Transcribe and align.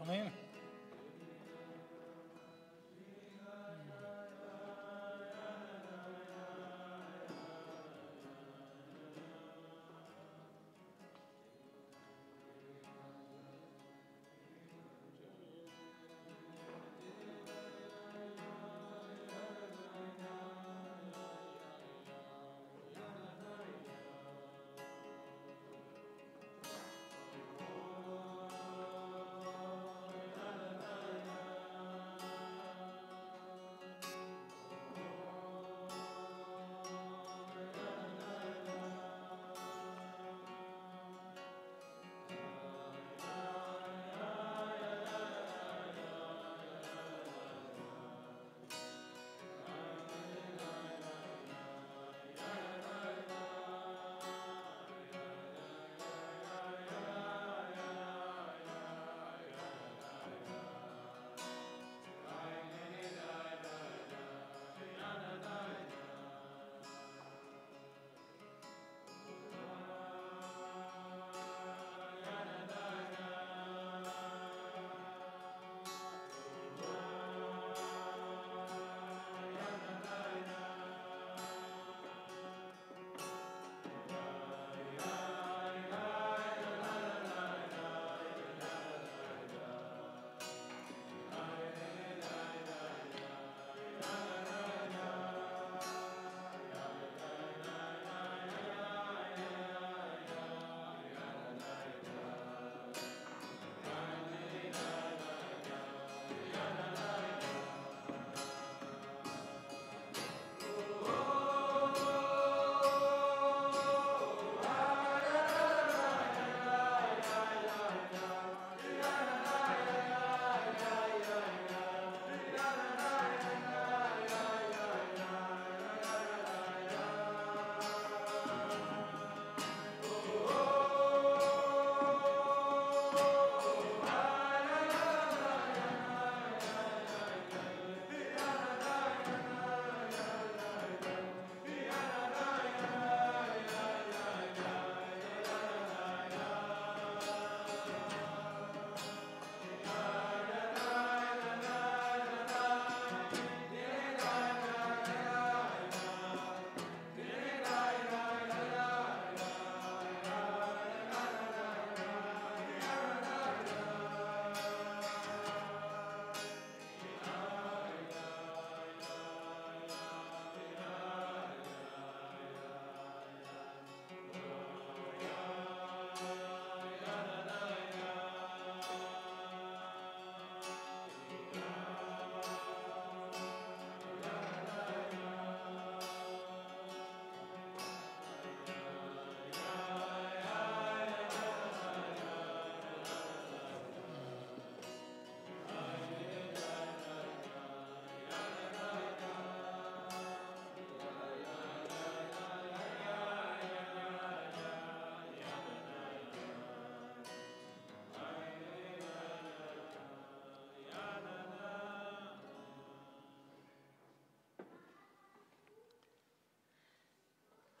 Amém? 0.00 0.30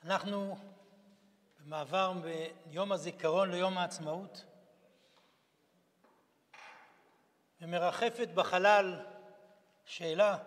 אנחנו 0.06 0.56
במעבר 1.60 2.12
מיום 2.66 2.92
הזיכרון 2.92 3.50
ליום 3.50 3.78
העצמאות 3.78 4.44
ומרחפת 7.60 8.28
בחלל 8.34 9.06
שאלה 9.84 10.38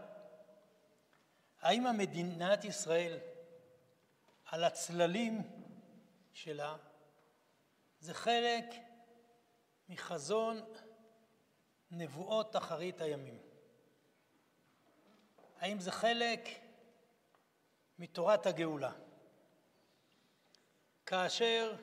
האם 1.61 1.87
המדינת 1.87 2.65
ישראל 2.65 3.17
על 4.45 4.63
הצללים 4.63 5.41
שלה 6.33 6.77
זה 7.99 8.13
חלק 8.13 8.65
מחזון 9.89 10.61
נבואות 11.91 12.55
אחרית 12.55 13.01
הימים? 13.01 13.39
האם 15.59 15.79
זה 15.79 15.91
חלק 15.91 16.49
מתורת 17.99 18.45
הגאולה? 18.45 18.91
כאשר 21.09 21.75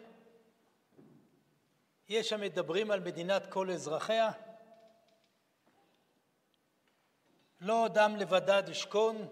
יש 2.09 2.33
המדברים 2.33 2.91
על 2.91 3.01
מדינת 3.01 3.47
כל 3.47 3.71
אזרחיה, 3.71 4.31
לא 7.61 7.89
דם 7.95 8.17
לבדד 8.17 8.63
ישכון, 8.69 9.29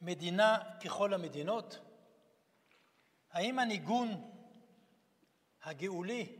מדינה 0.00 0.58
ככל 0.84 1.14
המדינות? 1.14 1.78
האם 3.30 3.58
הניגון 3.58 4.30
הגאולי 5.62 6.36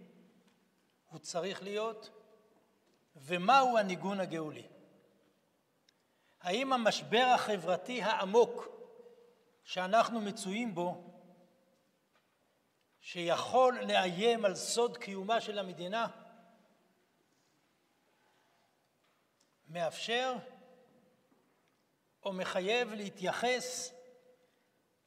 הוא 1.10 1.18
צריך 1.18 1.62
להיות? 1.62 2.10
ומהו 3.16 3.78
הניגון 3.78 4.20
הגאולי? 4.20 4.66
האם 6.40 6.72
המשבר 6.72 7.26
החברתי 7.34 8.02
העמוק 8.02 8.68
שאנחנו 9.64 10.20
מצויים 10.20 10.74
בו 10.74 11.15
שיכול 13.06 13.78
לאיים 13.80 14.44
על 14.44 14.54
סוד 14.54 14.96
קיומה 14.96 15.40
של 15.40 15.58
המדינה, 15.58 16.06
מאפשר 19.68 20.34
או 22.24 22.32
מחייב 22.32 22.92
להתייחס 22.92 23.92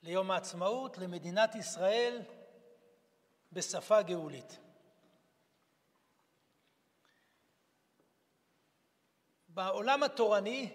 ליום 0.03 0.31
העצמאות, 0.31 0.97
למדינת 0.97 1.55
ישראל, 1.55 2.21
בשפה 3.51 4.01
גאולית. 4.01 4.57
בעולם 9.47 10.03
התורני, 10.03 10.73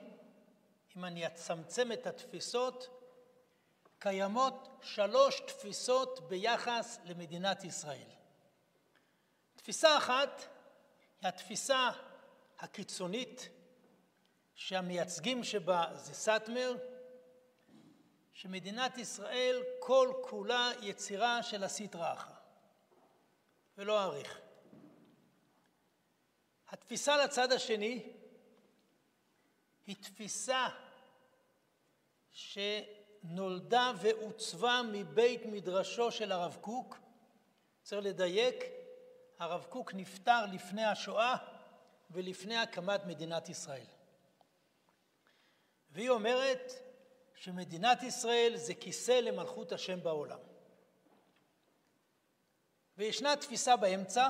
אם 0.97 1.05
אני 1.05 1.27
אצמצם 1.27 1.93
את 1.93 2.07
התפיסות, 2.07 2.94
קיימות 4.05 4.69
שלוש 4.83 5.41
תפיסות 5.41 6.29
ביחס 6.29 6.99
למדינת 7.05 7.65
ישראל. 7.65 8.09
תפיסה 9.57 9.97
אחת 9.97 10.47
היא 11.21 11.29
התפיסה 11.29 11.91
הקיצונית 12.59 13.49
שהמייצגים 14.55 15.45
שבה 15.45 15.87
זה 15.95 16.15
סאטמר, 16.15 16.77
שמדינת 18.33 18.99
ישראל 18.99 19.63
כל 19.81 20.13
כולה 20.23 20.71
יצירה 20.83 21.43
של 21.43 21.65
הסטרא 21.65 22.13
אחרא, 22.13 22.37
ולא 23.79 24.03
אאריך. 24.03 24.41
התפיסה 26.69 27.17
לצד 27.17 27.53
השני 27.53 28.13
היא 29.87 29.97
תפיסה 29.97 30.69
שנולדה 33.29 33.93
ועוצבה 34.01 34.81
מבית 34.93 35.47
מדרשו 35.47 36.13
של 36.13 36.33
הרב 36.33 36.57
קוק. 36.61 36.99
צריך 37.83 38.07
לדייק, 38.07 38.65
הרב 39.39 39.67
קוק 39.69 39.95
נפטר 39.95 40.47
לפני 40.53 40.85
השואה 40.85 41.37
ולפני 42.11 42.57
הקמת 42.57 43.05
מדינת 43.07 43.49
ישראל. 43.49 43.87
והיא 45.91 46.11
אומרת 46.11 46.73
שמדינת 47.35 48.03
ישראל 48.03 48.53
זה 48.57 48.75
כיסא 48.75 49.13
למלכות 49.13 49.73
השם 49.73 50.03
בעולם. 50.03 50.39
וישנה 52.99 53.37
תפיסה 53.37 53.77
באמצע 53.77 54.29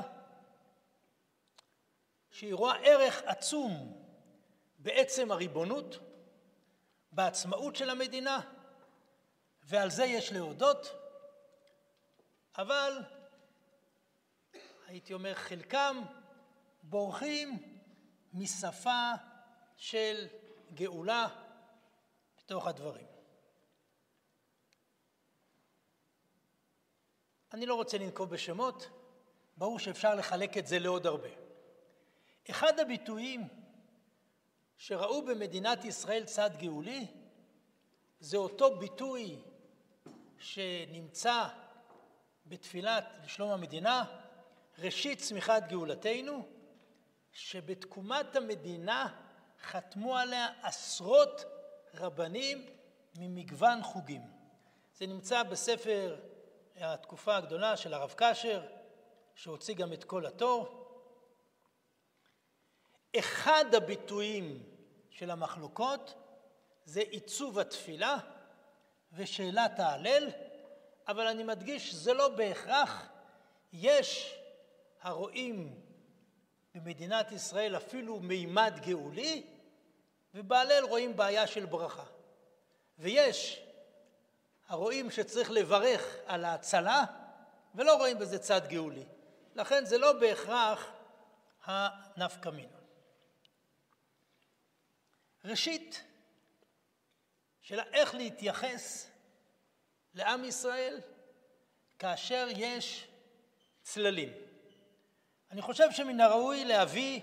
שהיא 2.31 2.55
רואה 2.55 2.77
ערך 2.77 3.23
עצום 3.27 4.03
בעצם 4.79 5.31
הריבונות, 5.31 5.99
בעצמאות 7.13 7.77
של 7.77 7.91
המדינה, 7.91 8.54
ועל 9.65 9.91
זה 9.91 10.05
יש 10.05 10.33
להודות, 10.33 10.87
אבל 12.59 13.03
הייתי 14.87 15.15
אומר 15.15 15.35
חלקם 15.35 16.03
בורחים 16.83 17.79
משפה 18.33 19.13
של 19.77 20.27
גאולה 20.75 21.29
בתוך 22.39 22.67
הדברים. 22.67 23.07
אני 27.53 27.67
לא 27.67 27.75
רוצה 27.75 27.99
לנקוב 27.99 28.31
בשמות, 28.31 28.89
ברור 29.57 29.79
שאפשר 29.79 30.15
לחלק 30.15 30.59
את 30.59 30.67
זה 30.67 30.79
לעוד 30.79 31.07
הרבה. 31.07 31.29
אחד 32.51 32.79
הביטויים 32.79 33.49
שראו 34.77 35.25
במדינת 35.27 35.85
ישראל 35.85 36.25
צד 36.25 36.51
גאולי 36.57 37.07
זה 38.21 38.37
אותו 38.37 38.79
ביטוי 38.79 39.43
שנמצא 40.45 41.49
בתפילת 42.47 43.17
לשלום 43.25 43.51
המדינה, 43.51 44.05
ראשית 44.79 45.19
צמיחת 45.19 45.69
גאולתנו, 45.69 46.49
שבתקומת 47.33 48.37
המדינה 48.37 49.09
חתמו 49.63 50.17
עליה 50.17 50.49
עשרות 50.63 51.45
רבנים 51.95 52.67
ממגוון 53.19 53.83
חוגים. 53.83 54.23
זה 54.95 55.07
נמצא 55.07 55.43
בספר 55.43 56.21
התקופה 56.77 57.37
הגדולה 57.37 57.77
של 57.77 57.95
הרב 57.95 58.15
קשר, 58.17 58.67
שהוציא 59.35 59.75
גם 59.75 59.93
את 59.93 60.05
כל 60.05 60.27
התור. 60.27 60.87
אחד 63.19 63.65
הביטויים 63.75 64.63
של 65.11 65.31
המחלוקות 65.31 66.15
זה 66.85 67.01
עיצוב 67.01 67.59
התפילה 67.59 68.19
ושאלת 69.15 69.81
ההלל, 69.81 70.31
אבל 71.09 71.27
אני 71.27 71.45
מדגיש, 71.45 71.95
זה 71.95 72.15
לא 72.15 72.29
בהכרח. 72.29 73.09
יש 73.73 74.39
הרואים 75.03 75.81
במדינת 76.75 77.33
ישראל 77.33 77.77
אפילו 77.77 78.21
מימד 78.21 78.75
גאולי, 78.87 79.43
ובהלל 80.35 80.85
רואים 80.85 81.17
בעיה 81.17 81.47
של 81.47 81.67
ברכה. 81.67 82.05
ויש 82.99 83.65
הרואים 84.69 85.11
שצריך 85.11 85.51
לברך 85.51 86.17
על 86.27 86.45
ההצלה, 86.45 87.05
ולא 87.75 87.97
רואים 87.97 88.19
בזה 88.19 88.39
צד 88.39 88.67
גאולי. 88.67 89.05
לכן 89.55 89.85
זה 89.85 89.99
לא 89.99 90.13
בהכרח 90.13 90.93
הנפקא 91.65 92.49
מינה. 92.49 92.69
ראשית, 95.45 96.05
שאלה 97.65 97.83
איך 97.93 98.15
להתייחס 98.15 99.11
לעם 100.15 100.45
ישראל 100.45 101.01
כאשר 101.99 102.47
יש 102.57 103.09
צללים. 103.83 104.29
אני 105.51 105.63
חושב 105.63 105.91
שמן 105.91 106.21
הראוי 106.21 106.65
להביא 106.65 107.21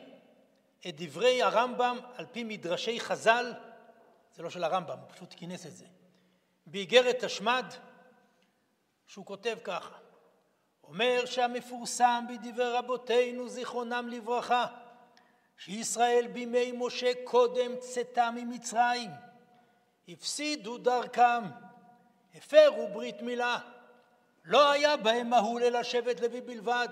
את 0.88 0.96
דברי 0.96 1.42
הרמב"ם 1.42 2.00
על 2.16 2.26
פי 2.32 2.44
מדרשי 2.44 3.00
חז"ל, 3.00 3.54
זה 4.36 4.44
לא 4.44 4.50
של 4.50 4.64
הרמב"ם, 4.64 4.98
הוא 5.00 5.10
פשוט 5.10 5.34
כינס 5.38 5.66
את 5.66 5.76
זה, 5.76 5.86
באיגרת 6.66 7.24
תשמד, 7.24 7.66
שהוא 9.08 9.26
כותב 9.26 9.58
ככה, 9.64 9.96
אומר 10.84 11.26
שהמפורסם 11.26 12.26
בדברי 12.30 12.72
רבותינו 12.72 13.50
זיכרונם 13.50 14.08
לברכה, 14.12 14.66
שישראל 15.58 16.28
בימי 16.28 16.72
משה 16.72 17.12
קודם 17.24 17.80
צאתה 17.80 18.30
ממצרים, 18.32 19.12
הפסידו 20.08 20.78
דרכם, 20.78 21.44
הפרו 22.36 22.88
ברית 22.94 23.22
מילה, 23.22 23.58
לא 24.46 24.72
היה 24.72 24.98
בהם 24.98 25.30
מהול 25.30 25.64
אלא 25.64 25.84
שבט 25.84 26.20
לוי 26.20 26.42
בלבד, 26.42 26.88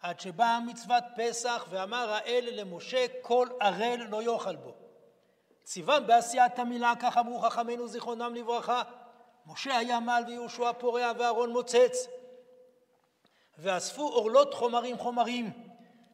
עד 0.00 0.20
שבאה 0.20 0.60
מצוות 0.60 1.04
פסח 1.16 1.66
ואמר 1.70 2.10
האל 2.12 2.48
למשה 2.52 3.06
כל 3.22 3.48
ערל 3.60 4.06
לא 4.08 4.22
יאכל 4.22 4.56
בו. 4.56 4.74
ציוון 5.64 6.06
בעשיית 6.06 6.58
המילה, 6.58 6.92
כך 7.00 7.16
אמרו 7.16 7.40
חכמינו 7.40 7.88
זיכרונם 7.88 8.34
לברכה. 8.34 8.82
משה 9.46 9.76
היה 9.76 10.00
מעל 10.00 10.24
ויהושע 10.26 10.72
פורע 10.72 11.12
ואהרון 11.18 11.50
מוצץ. 11.50 12.06
ואספו 13.58 14.08
עורלות 14.08 14.54
חומרים 14.54 14.98
חומרים, 14.98 15.52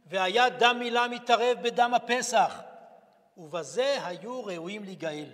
והיה 0.07 0.49
דם 0.49 0.77
מילה 0.79 1.09
מתערב 1.09 1.59
בדם 1.63 1.95
הפסח, 1.95 2.61
ובזה 3.37 3.99
היו 4.07 4.45
ראויים 4.45 4.85
להיגאל. 4.85 5.27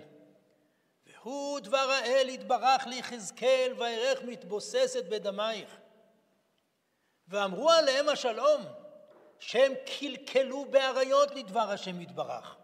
והוא 1.23 1.59
דבר 1.59 1.77
האל 1.77 2.29
יתברך 2.29 2.87
ליחזקאל, 2.87 3.73
וירך 3.77 4.21
מתבוססת 4.23 5.05
בדמייך. 5.09 5.69
ואמרו 7.27 7.69
עליהם 7.69 8.09
השלום, 8.09 8.61
שהם 9.39 9.73
קלקלו 9.85 10.65
באריות 10.65 11.35
לדבר 11.35 11.71
השם 11.71 12.01
יתברך. 12.01 12.55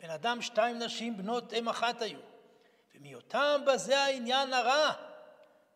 בן 0.00 0.10
אדם 0.10 0.42
שתיים 0.42 0.78
נשים 0.78 1.16
בנות 1.16 1.52
אם 1.52 1.68
אחת 1.68 2.02
היו, 2.02 2.18
ומהיותם 2.94 3.60
בזה 3.66 3.98
העניין 3.98 4.52
הרע, 4.52 4.92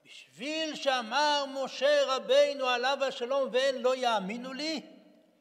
בשביל 0.04 0.74
שאמר 0.74 1.44
משה 1.48 2.04
רבינו 2.06 2.66
עליו 2.66 2.98
השלום 3.00 3.48
ואין 3.52 3.82
לא 3.82 3.96
יאמינו 3.96 4.52
לי, 4.52 4.80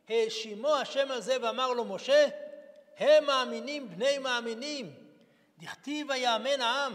האשימו 0.09 0.75
השם 0.75 1.11
הזה 1.11 1.37
ואמר 1.41 1.73
לו 1.73 1.85
משה, 1.85 2.27
הם 2.97 3.25
מאמינים 3.25 3.89
בני 3.89 4.17
מאמינים, 4.17 5.06
דכתיב 5.59 6.09
ויאמן 6.09 6.61
העם, 6.61 6.93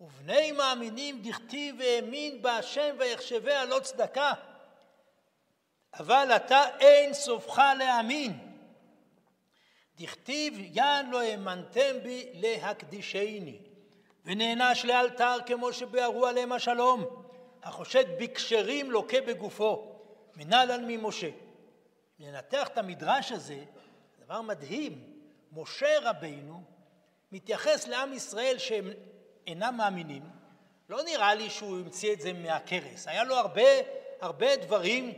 ובני 0.00 0.52
מאמינים 0.52 1.22
דכתיב 1.22 1.80
האמין 1.80 2.42
בהשם 2.42 2.96
ויחשביה 2.98 3.64
לא 3.64 3.80
צדקה. 3.80 4.32
אבל 5.94 6.32
אתה 6.36 6.78
אין 6.78 7.14
סופך 7.14 7.58
להאמין. 7.78 8.38
דכתיב 9.96 10.54
יען 10.58 11.10
לא 11.10 11.20
האמנתם 11.20 11.96
בי 12.02 12.30
להקדישני, 12.34 13.58
ונענש 14.24 14.84
לאלתר 14.84 15.36
כמו 15.46 15.72
שביארו 15.72 16.26
עליהם 16.26 16.52
השלום, 16.52 17.04
החושד 17.62 18.04
בקשרים 18.20 18.90
לוקה 18.90 19.20
בגופו, 19.20 20.00
מנהלן 20.36 20.84
ממשה. 20.86 21.30
אם 22.20 22.26
ננתח 22.26 22.68
את 22.68 22.78
המדרש 22.78 23.32
הזה, 23.32 23.64
זה 24.18 24.24
דבר 24.24 24.42
מדהים. 24.42 25.18
משה 25.52 25.98
רבינו 26.02 26.62
מתייחס 27.32 27.86
לעם 27.86 28.12
ישראל 28.12 28.58
שהם 28.58 28.90
אינם 29.46 29.74
מאמינים, 29.76 30.22
לא 30.88 31.02
נראה 31.02 31.34
לי 31.34 31.50
שהוא 31.50 31.78
המציא 31.78 32.12
את 32.12 32.20
זה 32.20 32.32
מהכרס, 32.32 33.08
היה 33.08 33.24
לו 33.24 33.34
הרבה, 33.34 33.62
הרבה 34.20 34.56
דברים 34.56 35.12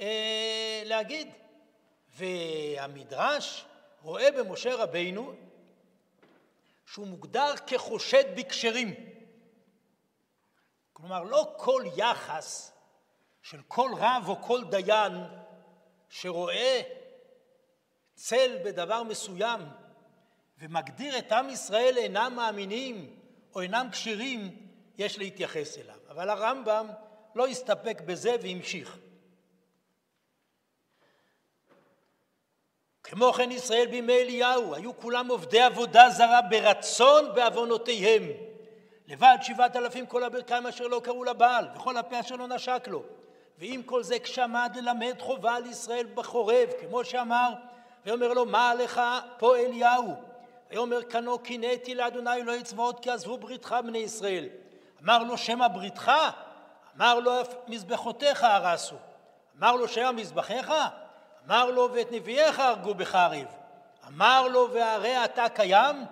אה, 0.00 0.82
להגיד. 0.84 1.28
והמדרש 2.16 3.64
רואה 4.02 4.30
במשה 4.30 4.74
רבינו 4.74 5.34
שהוא 6.86 7.06
מוגדר 7.06 7.54
כחושד 7.66 8.24
בקשרים. 8.36 8.94
כלומר, 10.92 11.22
לא 11.22 11.54
כל 11.56 11.84
יחס 11.96 12.72
של 13.42 13.60
כל 13.68 13.90
רב 13.96 14.24
או 14.28 14.42
כל 14.42 14.64
דיין 14.64 15.12
שרואה 16.08 16.82
צל 18.14 18.58
בדבר 18.64 19.02
מסוים 19.02 19.60
ומגדיר 20.58 21.18
את 21.18 21.32
עם 21.32 21.50
ישראל 21.50 21.94
אינם 21.96 22.32
מאמינים 22.36 23.16
או 23.54 23.60
אינם 23.60 23.88
כשירים, 23.92 24.56
יש 24.98 25.18
להתייחס 25.18 25.78
אליו. 25.78 25.98
אבל 26.10 26.30
הרמב"ם 26.30 26.86
לא 27.34 27.46
הסתפק 27.46 28.00
בזה 28.06 28.36
והמשיך. 28.42 28.98
כמו 33.02 33.32
כן 33.32 33.50
ישראל 33.50 33.86
בימי 33.86 34.12
אליהו, 34.12 34.74
היו 34.74 34.96
כולם 34.96 35.28
עובדי 35.28 35.60
עבודה 35.60 36.10
זרה 36.10 36.42
ברצון 36.42 37.34
בעוונותיהם. 37.34 38.22
לבד 39.06 39.36
שבעת 39.42 39.76
אלפים 39.76 40.06
כל 40.06 40.24
הברכיים 40.24 40.66
אשר 40.66 40.86
לא 40.86 41.00
קראו 41.04 41.24
לבעל, 41.24 41.68
וכל 41.76 41.96
הפה 41.96 42.20
אשר 42.20 42.36
לא 42.36 42.46
נשק 42.46 42.88
לו. 42.90 43.02
ועם 43.58 43.82
כל 43.82 44.02
זה 44.02 44.18
כשעמד 44.18 44.72
ללמד 44.74 45.14
חובה 45.20 45.54
על 45.54 45.66
ישראל 45.66 46.06
בחורב, 46.14 46.68
כמו 46.80 47.04
שאמר, 47.04 47.52
ויאמר 48.06 48.32
לו, 48.32 48.46
מה 48.46 48.74
לך 48.74 49.00
פה 49.38 49.56
אליהו? 49.56 50.33
ויאמר 50.70 51.02
כנו 51.02 51.38
קינאתי 51.38 51.94
לאדוני 51.94 52.34
אלוהי 52.34 52.62
צבאות 52.62 53.00
כי 53.00 53.10
עזבו 53.10 53.38
בריתך 53.38 53.76
בני 53.84 53.98
ישראל. 53.98 54.48
אמר 55.02 55.22
לו 55.22 55.38
שמא 55.38 55.68
בריתך? 55.68 56.12
אמר 56.96 57.20
לו 57.20 57.32
מזבחותיך 57.68 58.44
הרסו. 58.44 58.96
אמר 59.58 59.76
לו 59.76 59.88
שמא 59.88 60.12
מזבחיך? 60.12 60.72
אמר 61.46 61.70
לו 61.70 61.88
ואת 61.92 62.12
נביאיך 62.12 62.58
הרגו 62.58 62.94
בחרב. 62.94 63.46
אמר 64.08 64.48
לו 64.48 64.70
והרי 64.72 65.24
אתה 65.24 65.48
קיים? 65.48 66.04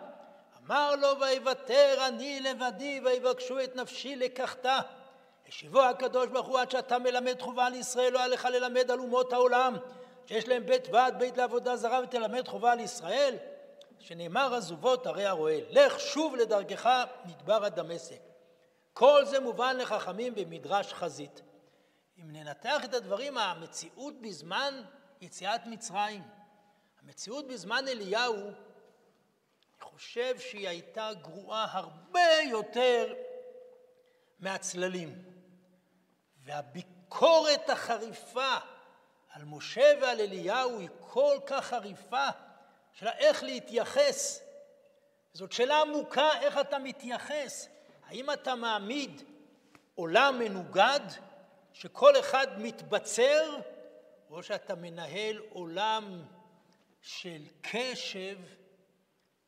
אמר 0.67 0.97
לו 0.97 1.21
ויוותר 1.21 2.07
אני 2.07 2.41
לבדי 2.41 3.01
ויבקשו 3.05 3.61
את 3.61 3.77
נפשי 3.77 4.17
לקחתה. 4.17 4.81
השיבו 5.49 5.83
הקדוש 5.83 6.27
ברוך 6.27 6.47
הוא 6.47 6.59
עד 6.59 6.71
שאתה 6.71 6.99
מלמד 6.99 7.41
חובה 7.41 7.67
על 7.67 7.75
ישראל 7.75 8.13
לא 8.13 8.27
לך 8.27 8.49
ללמד 8.53 8.91
על 8.91 8.99
אומות 8.99 9.33
העולם 9.33 9.77
שיש 10.27 10.49
להם 10.49 10.67
בית 10.67 10.89
ועד 10.93 11.19
בית 11.19 11.37
לעבודה 11.37 11.77
זרה 11.77 12.01
ותלמד 12.03 12.49
חובה 12.49 12.73
על 12.73 12.81
ישראל 12.81 13.37
שנאמר 14.03 14.55
עזובות 14.55 15.07
הרי 15.07 15.27
הרועל 15.27 15.61
לך 15.71 16.01
שוב 16.01 16.37
לדרכך 16.37 17.05
מדבר 17.25 17.65
הדמשק. 17.65 18.21
כל 18.93 19.25
זה 19.25 19.41
מובן 19.41 19.77
לחכמים 19.77 20.35
במדרש 20.35 20.93
חזית. 20.93 21.43
אם 22.19 22.33
ננתח 22.33 22.85
את 22.85 22.95
הדברים 22.95 23.39
המציאות 23.39 24.15
בזמן 24.21 24.83
יציאת 25.21 25.67
מצרים 25.67 26.23
המציאות 27.03 27.47
בזמן 27.49 27.89
אליהו 27.89 28.35
אני 28.35 29.91
חושב 29.91 30.39
שהיא 30.39 30.69
הייתה 30.69 31.11
גרועה 31.23 31.67
הרבה 31.71 32.29
יותר 32.51 33.15
מהצללים. 34.39 35.25
והביקורת 36.45 37.71
החריפה 37.71 38.57
על 39.31 39.45
משה 39.45 39.93
ועל 40.03 40.21
אליהו 40.21 40.79
היא 40.79 40.89
כל 41.01 41.37
כך 41.47 41.65
חריפה, 41.65 42.29
של 42.93 43.09
איך 43.09 43.43
להתייחס. 43.43 44.43
זאת 45.33 45.53
שאלה 45.53 45.81
עמוקה, 45.81 46.29
איך 46.41 46.59
אתה 46.59 46.79
מתייחס. 46.79 47.69
האם 48.07 48.31
אתה 48.31 48.55
מעמיד 48.55 49.23
עולם 49.95 50.39
מנוגד, 50.39 51.01
שכל 51.73 52.21
אחד 52.21 52.47
מתבצר, 52.59 53.57
או 54.31 54.43
שאתה 54.43 54.75
מנהל 54.75 55.43
עולם 55.51 56.23
של 57.01 57.43
קשב, 57.61 58.39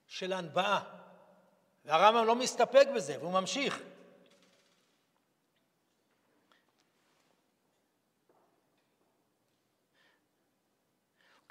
של 0.07 0.33
הנבאה. 0.33 0.81
והרמב"ם 1.85 2.27
לא 2.27 2.35
מסתפק 2.35 2.87
בזה, 2.95 3.17
והוא 3.21 3.33
ממשיך. 3.33 3.83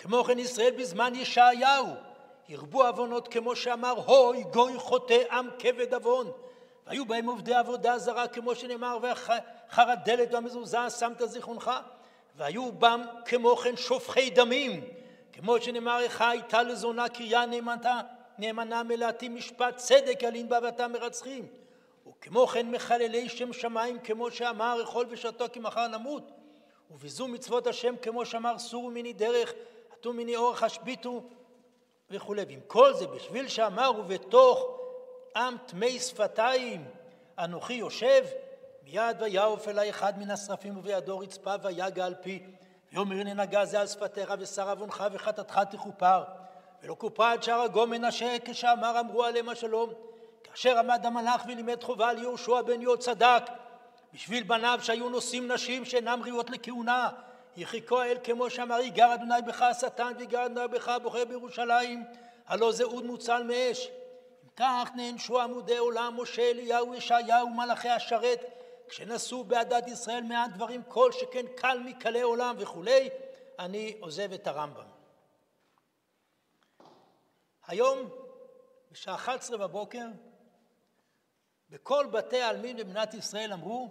כמו 0.03 0.23
כן 0.23 0.39
ישראל 0.39 0.73
בזמן 0.77 1.15
ישעיהו, 1.15 1.85
הרבו 2.49 2.83
עוונות 2.83 3.27
כמו 3.27 3.55
שאמר, 3.55 3.91
הוי 3.91 4.43
גוי 4.43 4.73
חוטא 4.77 5.21
עם 5.31 5.49
כבד 5.59 5.93
עוון. 5.93 6.31
והיו 6.87 7.05
בהם 7.05 7.25
עובדי 7.25 7.53
עבודה 7.53 7.97
זרה 7.97 8.27
כמו 8.27 8.55
שנאמר, 8.55 8.97
ואחר 9.01 9.91
הדלת 9.91 10.33
והמזוזה 10.33 10.89
שמת 10.89 11.21
זיכרונך. 11.25 11.71
והיו 12.35 12.71
בם 12.71 13.01
כמו 13.25 13.55
כן 13.55 13.77
שופכי 13.77 14.29
דמים, 14.29 14.83
כמו 15.33 15.61
שנאמר, 15.61 15.99
איך 15.99 16.21
הייתה 16.21 16.63
לזונה 16.63 17.09
קריה 17.09 17.45
נאמנה, 17.45 18.01
נאמנה 18.39 18.83
מלאתי 18.83 19.29
משפט 19.29 19.75
צדק 19.77 20.23
ילין 20.23 20.49
בה 20.49 20.59
ואתה 20.63 20.87
מרצחים. 20.87 21.47
וכמו 22.09 22.47
כן 22.47 22.71
מחללי 22.71 23.29
שם 23.29 23.53
שמיים, 23.53 23.99
כמו 23.99 24.31
שאמר, 24.31 24.83
אכול 24.83 25.05
ושתו 25.09 25.45
כי 25.53 25.59
מחר 25.59 25.87
נמות. 25.87 26.31
וביזו 26.91 27.27
מצוות 27.27 27.67
השם 27.67 27.95
כמו 28.01 28.25
שאמר, 28.25 28.59
סורו 28.59 28.89
מיני 28.89 29.13
דרך 29.13 29.53
שתו 30.03 30.13
מיני 30.13 30.35
אורך 30.35 30.63
השביתו 30.63 31.23
וכולי. 32.09 32.43
ועם 32.47 32.59
כל 32.67 32.93
זה, 32.93 33.07
בשביל 33.07 33.47
שאמר 33.47 33.91
ובתוך 33.97 34.79
עם 35.35 35.57
טמאי 35.65 35.99
שפתיים 35.99 36.85
אנוכי 37.39 37.73
יושב, 37.73 38.25
מיד 38.83 39.21
ויעוף 39.21 39.67
אלי 39.67 39.89
אחד 39.89 40.19
מן 40.19 40.31
השרפים 40.31 40.77
ובידו 40.77 41.19
רצפה 41.19 41.55
ויגע 41.61 42.05
על 42.05 42.15
פי 42.21 42.43
ויאמר 42.93 43.15
הנה 43.15 43.33
נגע 43.33 43.65
זה 43.65 43.79
על 43.79 43.87
שפתיך 43.87 44.33
ושר 44.39 44.69
עוונך 44.69 45.03
וחטאתך 45.11 45.59
תכופר 45.71 46.23
ולא 46.83 46.95
כופרה 46.97 47.31
עד 47.31 47.43
שער 47.43 47.61
הגום 47.61 47.89
מנשה 47.89 48.37
כשאמר 48.45 48.99
אמרו 48.99 49.23
עליהם 49.23 49.49
השלום 49.49 49.89
כאשר 50.43 50.79
עמד 50.79 51.05
המלאך 51.05 51.43
ולימד 51.45 51.83
חובה 51.83 52.09
על 52.09 52.17
יהושע 52.17 52.61
בן 52.61 52.81
יהוד 52.81 52.99
צדק 52.99 53.43
בשביל 54.13 54.43
בניו 54.43 54.79
שהיו 54.81 55.09
נושאים 55.09 55.51
נשים 55.51 55.85
שאינם 55.85 56.21
ראויות 56.23 56.49
לכהונה 56.49 57.09
יחיקו 57.57 58.01
האל 58.01 58.17
כמו 58.23 58.49
שאמר 58.49 58.79
יגר 58.79 59.13
אדוני 59.13 59.41
בך 59.47 59.61
השטן 59.61 60.13
ויגר 60.17 60.45
אדוני 60.45 60.67
בך 60.67 60.87
הבוחר 60.87 61.25
בירושלים 61.25 62.03
הלא 62.47 62.71
זה 62.71 62.83
אוד 62.83 63.05
מוצל 63.05 63.43
מאש. 63.43 63.87
אם 64.43 64.49
כך 64.55 64.89
נענשו 64.95 65.41
עמודי 65.41 65.77
עולם 65.77 66.21
משה 66.21 66.41
אליהו 66.41 66.95
ישעיהו 66.95 67.49
מלאכי 67.49 67.89
השרת 67.89 68.39
כשנסו 68.87 69.43
בעדת 69.43 69.87
ישראל 69.87 70.23
מעט 70.23 70.51
דברים 70.51 70.83
כל 70.87 71.11
שכן 71.11 71.45
קל 71.55 71.79
מקלי 71.85 72.21
עולם 72.21 72.55
וכולי 72.59 73.09
אני 73.59 73.97
עוזב 73.99 74.33
את 74.33 74.47
הרמב"ם. 74.47 74.87
היום 77.67 78.09
בשעה 78.91 79.15
11 79.15 79.57
בבוקר 79.57 80.05
בכל 81.69 82.05
בתי 82.11 82.41
העלמין 82.41 82.77
במדינת 82.77 83.13
ישראל 83.13 83.53
אמרו 83.53 83.89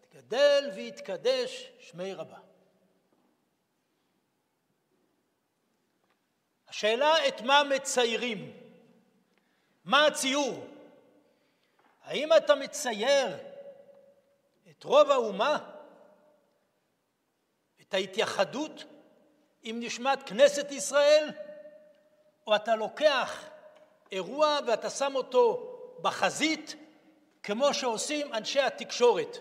תגדל 0.00 0.70
ויתקדש 0.74 1.72
שמי 1.78 2.14
רבה 2.14 2.43
השאלה 6.74 7.28
את 7.28 7.40
מה 7.40 7.62
מציירים, 7.64 8.52
מה 9.84 10.06
הציור? 10.06 10.66
האם 12.02 12.32
אתה 12.36 12.54
מצייר 12.54 13.36
את 14.70 14.84
רוב 14.84 15.10
האומה, 15.10 15.58
את 17.80 17.94
ההתייחדות 17.94 18.84
עם 19.62 19.80
נשמת 19.80 20.18
כנסת 20.28 20.72
ישראל, 20.72 21.30
או 22.46 22.56
אתה 22.56 22.76
לוקח 22.76 23.44
אירוע 24.12 24.58
ואתה 24.66 24.90
שם 24.90 25.14
אותו 25.14 25.76
בחזית 26.02 26.74
כמו 27.42 27.74
שעושים 27.74 28.34
אנשי 28.34 28.60
התקשורת? 28.60 29.38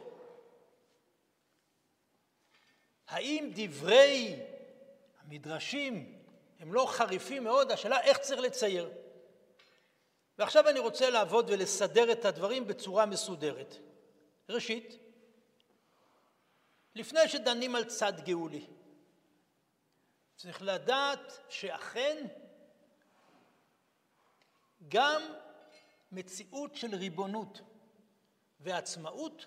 האם 3.08 3.52
דברי 3.56 4.40
המדרשים 5.22 6.23
הם 6.64 6.74
לא 6.74 6.86
חריפים 6.90 7.44
מאוד, 7.44 7.72
השאלה 7.72 8.02
איך 8.02 8.18
צריך 8.18 8.42
לצייר. 8.42 8.90
ועכשיו 10.38 10.70
אני 10.70 10.80
רוצה 10.80 11.10
לעבוד 11.10 11.50
ולסדר 11.50 12.12
את 12.12 12.26
הדברים 12.26 12.68
בצורה 12.68 13.06
מסודרת. 13.06 13.76
ראשית, 14.50 14.98
לפני 16.96 17.28
שדנים 17.28 17.76
על 17.76 17.84
צד 17.84 18.14
גאולי, 18.26 18.68
צריך 20.38 20.62
לדעת 20.62 21.40
שאכן 21.50 22.28
גם 24.88 25.22
מציאות 26.12 26.76
של 26.76 26.96
ריבונות 26.96 27.62
ועצמאות 28.60 29.46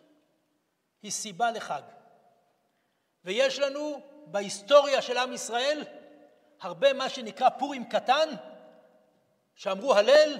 היא 1.03 1.11
סיבה 1.11 1.51
לחג. 1.51 1.83
ויש 3.25 3.59
לנו 3.59 4.01
בהיסטוריה 4.27 5.03
של 5.03 5.17
עם 5.17 5.33
ישראל 5.33 5.85
הרבה 6.61 6.93
מה 6.93 7.09
שנקרא 7.09 7.49
פורים 7.49 7.85
קטן, 7.89 8.29
שאמרו 9.55 9.95
הלל, 9.95 10.39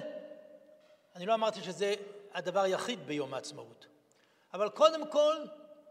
אני 1.15 1.25
לא 1.25 1.33
אמרתי 1.33 1.63
שזה 1.63 1.95
הדבר 2.33 2.59
היחיד 2.59 3.07
ביום 3.07 3.33
העצמאות, 3.33 3.87
אבל 4.53 4.69
קודם 4.69 5.07
כל 5.07 5.35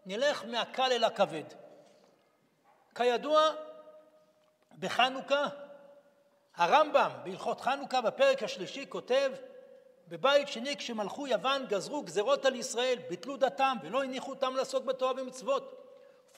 נלך 0.07 0.45
מהקל 0.45 0.93
אל 0.93 1.05
הכבד. 1.05 1.45
כידוע, 2.95 3.41
בחנוכה, 4.79 5.47
הרמב"ם 6.57 7.11
בהלכות 7.25 7.61
חנוכה 7.61 8.01
בפרק 8.01 8.43
השלישי 8.43 8.87
כותב 8.89 9.33
בבית 10.09 10.49
שני 10.49 10.77
כשמלכו 10.77 11.27
יוון 11.27 11.67
גזרו 11.67 12.03
גזרות 12.03 12.45
על 12.45 12.55
ישראל, 12.55 12.99
ביטלו 13.09 13.37
דתם 13.37 13.77
ולא 13.83 14.03
הניחו 14.03 14.31
אותם 14.31 14.57
לעסוק 14.57 14.85
בתורה 14.85 15.13
ומצוות. 15.17 15.86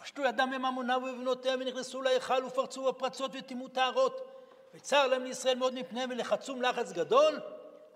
פשטו 0.03 0.23
ידם 0.25 0.51
מממונה 0.51 0.99
ובבנותיהם 0.99 1.61
ונכנסו 1.61 2.03
להיכל 2.03 2.45
ופרצו 2.45 2.85
בפרצות 2.85 3.31
וטימאו 3.35 3.69
טהרות. 3.69 4.21
וצר 4.75 5.07
להם 5.07 5.25
לישראל 5.25 5.59
מאוד 5.59 5.75
מפניהם 5.75 6.11
ולחצום 6.11 6.63
לחץ 6.63 6.93
גדול, 6.93 7.41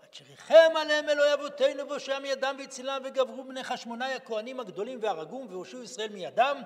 עד 0.03 0.09
שריחם 0.15 0.77
עליהם 0.77 1.09
אלוהי 1.09 1.35
אבותינו 1.35 1.89
והושע 1.89 2.19
מידם 2.19 2.57
והצילם 2.59 3.03
וגברו 3.05 3.45
בני 3.45 3.65
חשמונאי 3.65 4.15
הכהנים 4.15 4.61
הגדולים 4.61 4.99
והרגום 5.03 5.47
והושעו 5.51 5.83
ישראל 5.83 6.09
מידם. 6.13 6.63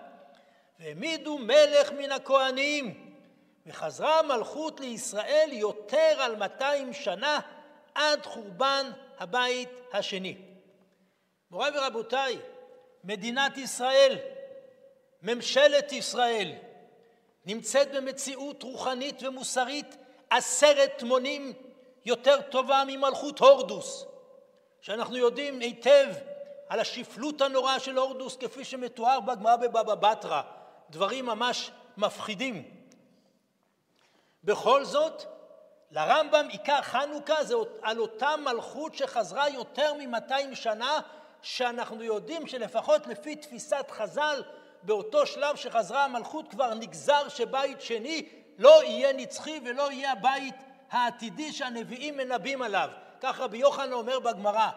והעמידו 0.80 1.38
מלך 1.38 1.92
מן 1.92 2.12
הכהנים. 2.12 3.12
וחזרה 3.66 4.18
המלכות 4.18 4.80
לישראל 4.80 5.48
יותר 5.52 6.16
על 6.18 6.36
200 6.36 6.92
שנה 6.92 7.40
עד 7.94 8.26
חורבן 8.26 8.90
הבית 9.18 9.68
השני. 9.92 10.36
מוריי 11.50 11.78
ורבותיי, 11.78 12.38
מדינת 13.04 13.58
ישראל, 13.58 14.16
ממשלת 15.26 15.92
ישראל, 15.92 16.52
נמצאת 17.46 17.92
במציאות 17.94 18.62
רוחנית 18.62 19.22
ומוסרית 19.22 19.96
עשרת 20.30 21.02
מונים 21.02 21.52
יותר 22.04 22.40
טובה 22.42 22.82
ממלכות 22.86 23.38
הורדוס, 23.38 24.06
שאנחנו 24.80 25.16
יודעים 25.16 25.60
היטב 25.60 26.06
על 26.68 26.80
השפלות 26.80 27.40
הנוראה 27.40 27.80
של 27.80 27.98
הורדוס 27.98 28.36
כפי 28.36 28.64
שמתואר 28.64 29.20
בגמרא 29.20 29.56
בבבא 29.56 29.94
בתרא, 29.94 30.42
דברים 30.90 31.26
ממש 31.26 31.70
מפחידים. 31.96 32.62
בכל 34.44 34.84
זאת, 34.84 35.22
לרמב"ם 35.90 36.48
עיקר 36.50 36.82
חנוכה 36.82 37.44
זה 37.44 37.54
על 37.82 37.98
אותה 37.98 38.36
מלכות 38.36 38.94
שחזרה 38.94 39.48
יותר 39.48 39.94
מ-200 39.94 40.54
שנה, 40.54 41.00
שאנחנו 41.42 42.02
יודעים 42.02 42.46
שלפחות 42.46 43.06
לפי 43.06 43.36
תפיסת 43.36 43.86
חז"ל, 43.90 44.42
באותו 44.86 45.26
שלב 45.26 45.56
שחזרה 45.56 46.04
המלכות 46.04 46.48
כבר 46.48 46.74
נגזר 46.74 47.28
שבית 47.28 47.80
שני 47.80 48.28
לא 48.58 48.84
יהיה 48.84 49.12
נצחי 49.12 49.60
ולא 49.64 49.92
יהיה 49.92 50.12
הבית 50.12 50.54
העתידי 50.90 51.52
שהנביאים 51.52 52.16
מנבאים 52.16 52.62
עליו. 52.62 52.88
כך 53.20 53.40
רבי 53.40 53.58
יוחנן 53.58 53.92
אומר 53.92 54.20
בגמרא. 54.20 54.68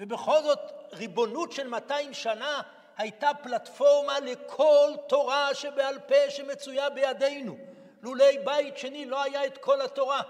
ובכל 0.00 0.42
זאת 0.42 0.58
ריבונות 0.92 1.52
של 1.52 1.68
200 1.68 2.14
שנה 2.14 2.62
הייתה 2.96 3.30
פלטפורמה 3.42 4.20
לכל 4.20 4.90
תורה 5.08 5.54
שבעל 5.54 5.98
פה 5.98 6.30
שמצויה 6.30 6.90
בידינו. 6.90 7.56
לולי 8.02 8.38
בית 8.44 8.78
שני 8.78 9.06
לא 9.06 9.22
היה 9.22 9.46
את 9.46 9.58
כל 9.58 9.80
התורה. 9.80 10.22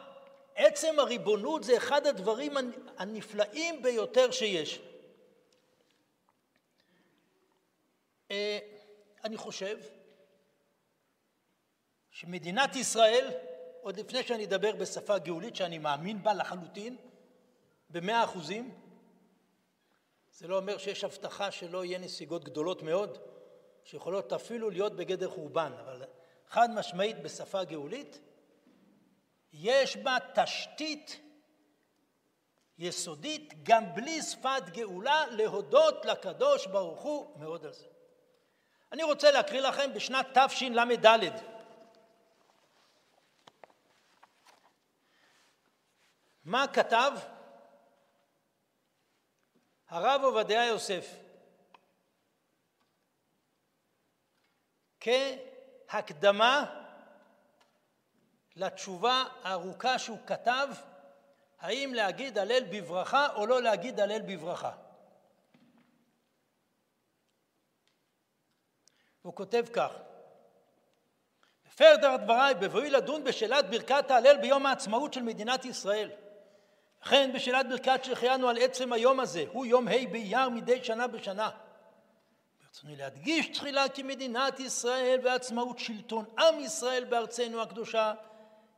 עצם 0.54 0.98
הריבונות 0.98 1.64
זה 1.64 1.76
אחד 1.76 2.06
הדברים 2.06 2.56
הנפלאים 2.98 3.82
ביותר 3.82 4.30
שיש. 4.30 4.80
אני 9.24 9.36
חושב 9.36 9.78
שמדינת 12.10 12.76
ישראל, 12.76 13.30
עוד 13.80 14.00
לפני 14.00 14.22
שאני 14.22 14.44
אדבר 14.44 14.76
בשפה 14.76 15.18
גאולית 15.18 15.56
שאני 15.56 15.78
מאמין 15.78 16.22
בה 16.22 16.34
לחלוטין, 16.34 16.96
במאה 17.90 18.24
אחוזים, 18.24 18.74
זה 20.30 20.48
לא 20.48 20.56
אומר 20.56 20.78
שיש 20.78 21.04
הבטחה 21.04 21.50
שלא 21.50 21.84
יהיה 21.84 21.98
נסיגות 21.98 22.44
גדולות 22.44 22.82
מאוד, 22.82 23.18
שיכולות 23.84 24.32
אפילו 24.32 24.70
להיות 24.70 24.96
בגדר 24.96 25.30
חורבן, 25.30 25.72
אבל 25.80 26.04
חד 26.46 26.68
משמעית 26.74 27.22
בשפה 27.22 27.64
גאולית, 27.64 28.20
יש 29.52 29.96
בה 29.96 30.16
תשתית 30.34 31.20
יסודית 32.78 33.54
גם 33.62 33.94
בלי 33.94 34.22
שפת 34.22 34.62
גאולה 34.72 35.26
להודות 35.30 36.04
לקדוש 36.04 36.66
ברוך 36.66 37.02
הוא 37.02 37.40
מאוד 37.40 37.66
על 37.66 37.72
זה. 37.72 37.86
אני 38.92 39.02
רוצה 39.02 39.30
להקריא 39.30 39.60
לכם 39.60 39.94
בשנת 39.94 40.38
תשל"ד 40.38 41.08
מה 46.44 46.64
כתב 46.72 47.12
הרב 49.88 50.20
עובדיה 50.24 50.66
יוסף 50.66 51.14
כהקדמה 55.00 56.64
לתשובה 58.56 59.24
הארוכה 59.42 59.98
שהוא 59.98 60.18
כתב 60.26 60.68
האם 61.60 61.92
להגיד 61.94 62.38
הלל 62.38 62.64
בברכה 62.72 63.34
או 63.34 63.46
לא 63.46 63.62
להגיד 63.62 64.00
הלל 64.00 64.22
בברכה. 64.22 64.87
הוא 69.22 69.34
כותב 69.34 69.64
כך: 69.72 69.90
בפרדר 71.66 72.16
דבריי 72.16 72.54
בבואי 72.54 72.90
לדון 72.90 73.24
בשאלת 73.24 73.70
ברכת 73.70 74.10
ההלל 74.10 74.36
ביום 74.36 74.66
העצמאות 74.66 75.12
של 75.12 75.22
מדינת 75.22 75.64
ישראל 75.64 76.10
וכן 77.02 77.30
בשאלת 77.34 77.68
ברכת 77.68 78.04
שהחיינו 78.04 78.48
על 78.48 78.58
עצם 78.58 78.92
היום 78.92 79.20
הזה, 79.20 79.44
הוא 79.52 79.66
יום 79.66 79.88
ה' 79.88 80.06
באייר 80.10 80.48
מדי 80.48 80.84
שנה 80.84 81.06
בשנה. 81.06 81.50
ברצוני 82.64 82.96
להדגיש 82.96 83.48
תחילה 83.48 83.88
כי 83.88 84.02
מדינת 84.02 84.60
ישראל 84.60 85.20
ועצמאות 85.22 85.78
שלטון 85.78 86.24
עם 86.38 86.60
ישראל 86.60 87.04
בארצנו 87.04 87.62
הקדושה 87.62 88.14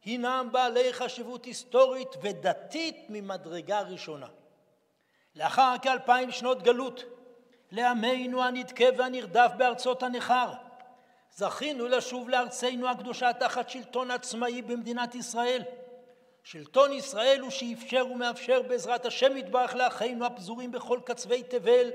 הינם 0.04 0.48
בעלי 0.52 0.92
חשיבות 0.92 1.44
היסטורית 1.44 2.08
ודתית 2.22 2.96
ממדרגה 3.08 3.80
ראשונה. 3.80 4.26
לאחר 5.34 5.74
כאלפיים 5.82 6.30
שנות 6.30 6.62
גלות, 6.62 7.04
לעמנו 7.72 8.42
הנדכה 8.42 8.84
והנרדף 8.96 9.50
בארצות 9.56 10.02
הנכר, 10.02 10.52
זכינו 11.36 11.88
לשוב 11.88 12.28
לארצנו 12.28 12.88
הקדושה 12.88 13.32
תחת 13.32 13.70
שלטון 13.70 14.10
עצמאי 14.10 14.62
במדינת 14.62 15.14
ישראל. 15.14 15.62
שלטון 16.42 16.92
ישראל 16.92 17.40
הוא 17.40 17.50
שאפשר 17.50 18.06
ומאפשר 18.12 18.62
בעזרת 18.62 19.06
השם 19.06 19.36
יתברך 19.36 19.74
לאחינו 19.74 20.26
הפזורים 20.26 20.72
בכל 20.72 21.00
קצווי 21.04 21.42
תבל 21.42 21.90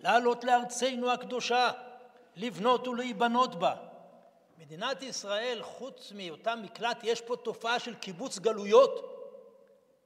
לעלות 0.00 0.44
לארצנו 0.44 1.12
הקדושה, 1.12 1.70
לבנות 2.36 2.88
ולהיבנות 2.88 3.54
בה. 3.54 3.74
מדינת 4.58 5.02
ישראל, 5.02 5.62
חוץ 5.62 6.12
מהיותה 6.12 6.56
מקלט, 6.56 7.00
יש 7.02 7.20
פה 7.20 7.36
תופעה 7.36 7.78
של 7.78 7.94
קיבוץ 7.94 8.38
גלויות. 8.38 9.10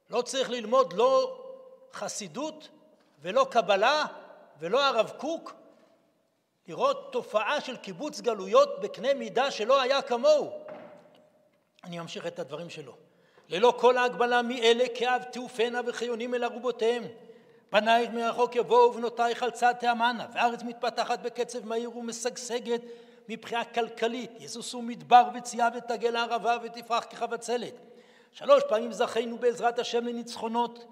לא 0.09 0.21
צריך 0.21 0.49
ללמוד 0.49 0.93
לא 0.93 1.41
חסידות 1.93 2.69
ולא 3.21 3.47
קבלה 3.51 4.05
ולא 4.59 4.85
הרב 4.85 5.11
קוק, 5.17 5.53
לראות 6.67 7.11
תופעה 7.11 7.61
של 7.61 7.77
קיבוץ 7.77 8.21
גלויות 8.21 8.79
בקנה 8.81 9.13
מידה 9.13 9.51
שלא 9.51 9.81
היה 9.81 10.01
כמוהו. 10.01 10.51
אני 11.83 11.99
ממשיך 11.99 12.27
את 12.27 12.39
הדברים 12.39 12.69
שלו. 12.69 12.93
ללא 13.49 13.73
כל 13.77 13.97
ההגבלה 13.97 14.41
מאלה 14.41 14.83
כאב 14.95 15.23
תעופנה 15.23 15.81
וחיונים 15.85 16.35
אל 16.35 16.43
ארובותיהם. 16.43 17.03
בנייך 17.71 18.09
מרחוק 18.09 18.55
יבואו 18.55 18.89
ובנותייך 18.89 19.43
על 19.43 19.51
צד 19.51 19.73
תאמנה, 19.79 20.27
והארץ 20.33 20.63
מתפתחת 20.63 21.19
בקצב 21.19 21.65
מהיר 21.65 21.97
ומשגשגת 21.97 22.81
מבחינה 23.29 23.65
כלכלית, 23.65 24.31
יסוסו 24.39 24.81
מדבר 24.81 25.23
וצייה 25.35 25.69
ותגל 25.75 26.15
הערבה 26.15 26.57
ותפרח 26.63 27.05
כחבצלת. 27.09 27.73
שלוש 28.31 28.63
פעמים 28.69 28.91
זכינו 28.91 29.37
בעזרת 29.37 29.79
השם 29.79 30.05
לניצחונות 30.05 30.85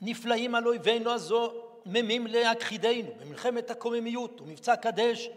נפלאים 0.00 0.54
על 0.54 0.66
אויבינו 0.66 1.10
הזוממים 1.10 2.26
להכחידנו 2.26 3.10
במלחמת 3.20 3.70
הקוממיות 3.70 4.40
ומבצע 4.40 4.76
קדש 4.76 5.30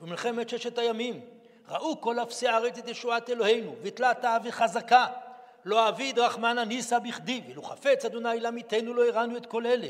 ובמלחמת 0.00 0.48
ששת 0.48 0.78
הימים 0.78 1.20
ראו 1.68 2.00
כל 2.00 2.18
אפסי 2.18 2.48
הארץ 2.48 2.78
את 2.78 2.88
ישועת 2.88 3.30
אלוהינו, 3.30 3.74
ותלתה 3.82 4.36
וחזקה. 4.44 5.06
לא 5.64 5.88
אביד 5.88 6.18
רחמנא 6.18 6.64
ניסא 6.64 6.98
בכדי, 6.98 7.42
ואילו 7.46 7.62
חפץ 7.62 8.04
אדוני 8.04 8.40
למיתנו 8.40 8.94
לא 8.94 9.08
הראנו 9.08 9.36
את 9.36 9.46
כל 9.46 9.66
אלה. 9.66 9.88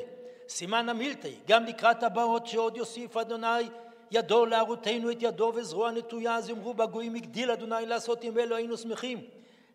סימן 0.49 0.89
המילתי, 0.89 1.35
גם 1.49 1.65
לקראת 1.65 2.03
הבאות 2.03 2.47
שעוד 2.47 2.77
יוסיף 2.77 3.17
אדוני 3.17 3.69
ידו 4.11 4.47
להראותנו 4.47 5.11
את 5.11 5.17
ידו 5.21 5.53
וזרוע 5.55 5.91
נטויה, 5.91 6.37
אז 6.37 6.49
יאמרו 6.49 6.75
בגויים 6.75 7.15
הגדיל 7.15 7.51
אדוני 7.51 7.87
לעשות 7.87 8.25
עם 8.25 8.39
אלו 8.39 8.57
היינו 8.57 8.77
שמחים. 8.77 9.21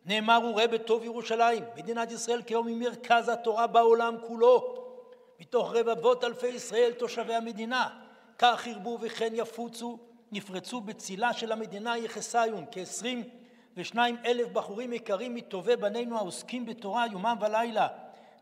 נאמר 0.06 0.40
וראה 0.50 0.68
בטוב 0.68 1.04
ירושלים, 1.04 1.64
מדינת 1.78 2.12
ישראל 2.12 2.42
כיום 2.42 2.68
היא 2.68 2.76
מרכז 2.76 3.30
התורה 3.30 3.68
בעולם 3.68 4.16
כולו. 4.28 4.76
מתוך 5.40 5.74
רבבות 5.74 6.24
אלפי 6.24 6.48
ישראל 6.48 6.92
תושבי 6.92 7.34
המדינה, 7.34 7.90
כך 8.38 8.68
ירבו 8.68 8.98
וכן 9.02 9.32
יפוצו 9.34 9.98
נפרצו 10.32 10.82
בצילה 10.82 11.34
של 11.34 11.52
המדינה 11.52 11.98
יחסיון 11.98 12.66
כעשרים 12.72 13.24
ושניים 13.78 14.18
אלף 14.26 14.48
בחורים 14.48 14.94
יקרים 14.94 15.36
מטובי 15.36 15.76
בנינו 15.76 16.18
העוסקים 16.18 16.66
בתורה 16.66 17.06
יומם 17.12 17.38
ולילה 17.42 17.88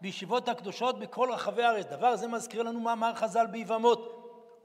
בישיבות 0.01 0.49
הקדושות 0.49 0.99
בכל 0.99 1.31
רחבי 1.31 1.63
הארץ. 1.63 1.85
דבר 1.85 2.15
זה 2.15 2.27
מזכיר 2.27 2.63
לנו 2.63 2.79
מאמר 2.79 3.13
חז"ל 3.15 3.45
ביבמות. 3.47 4.15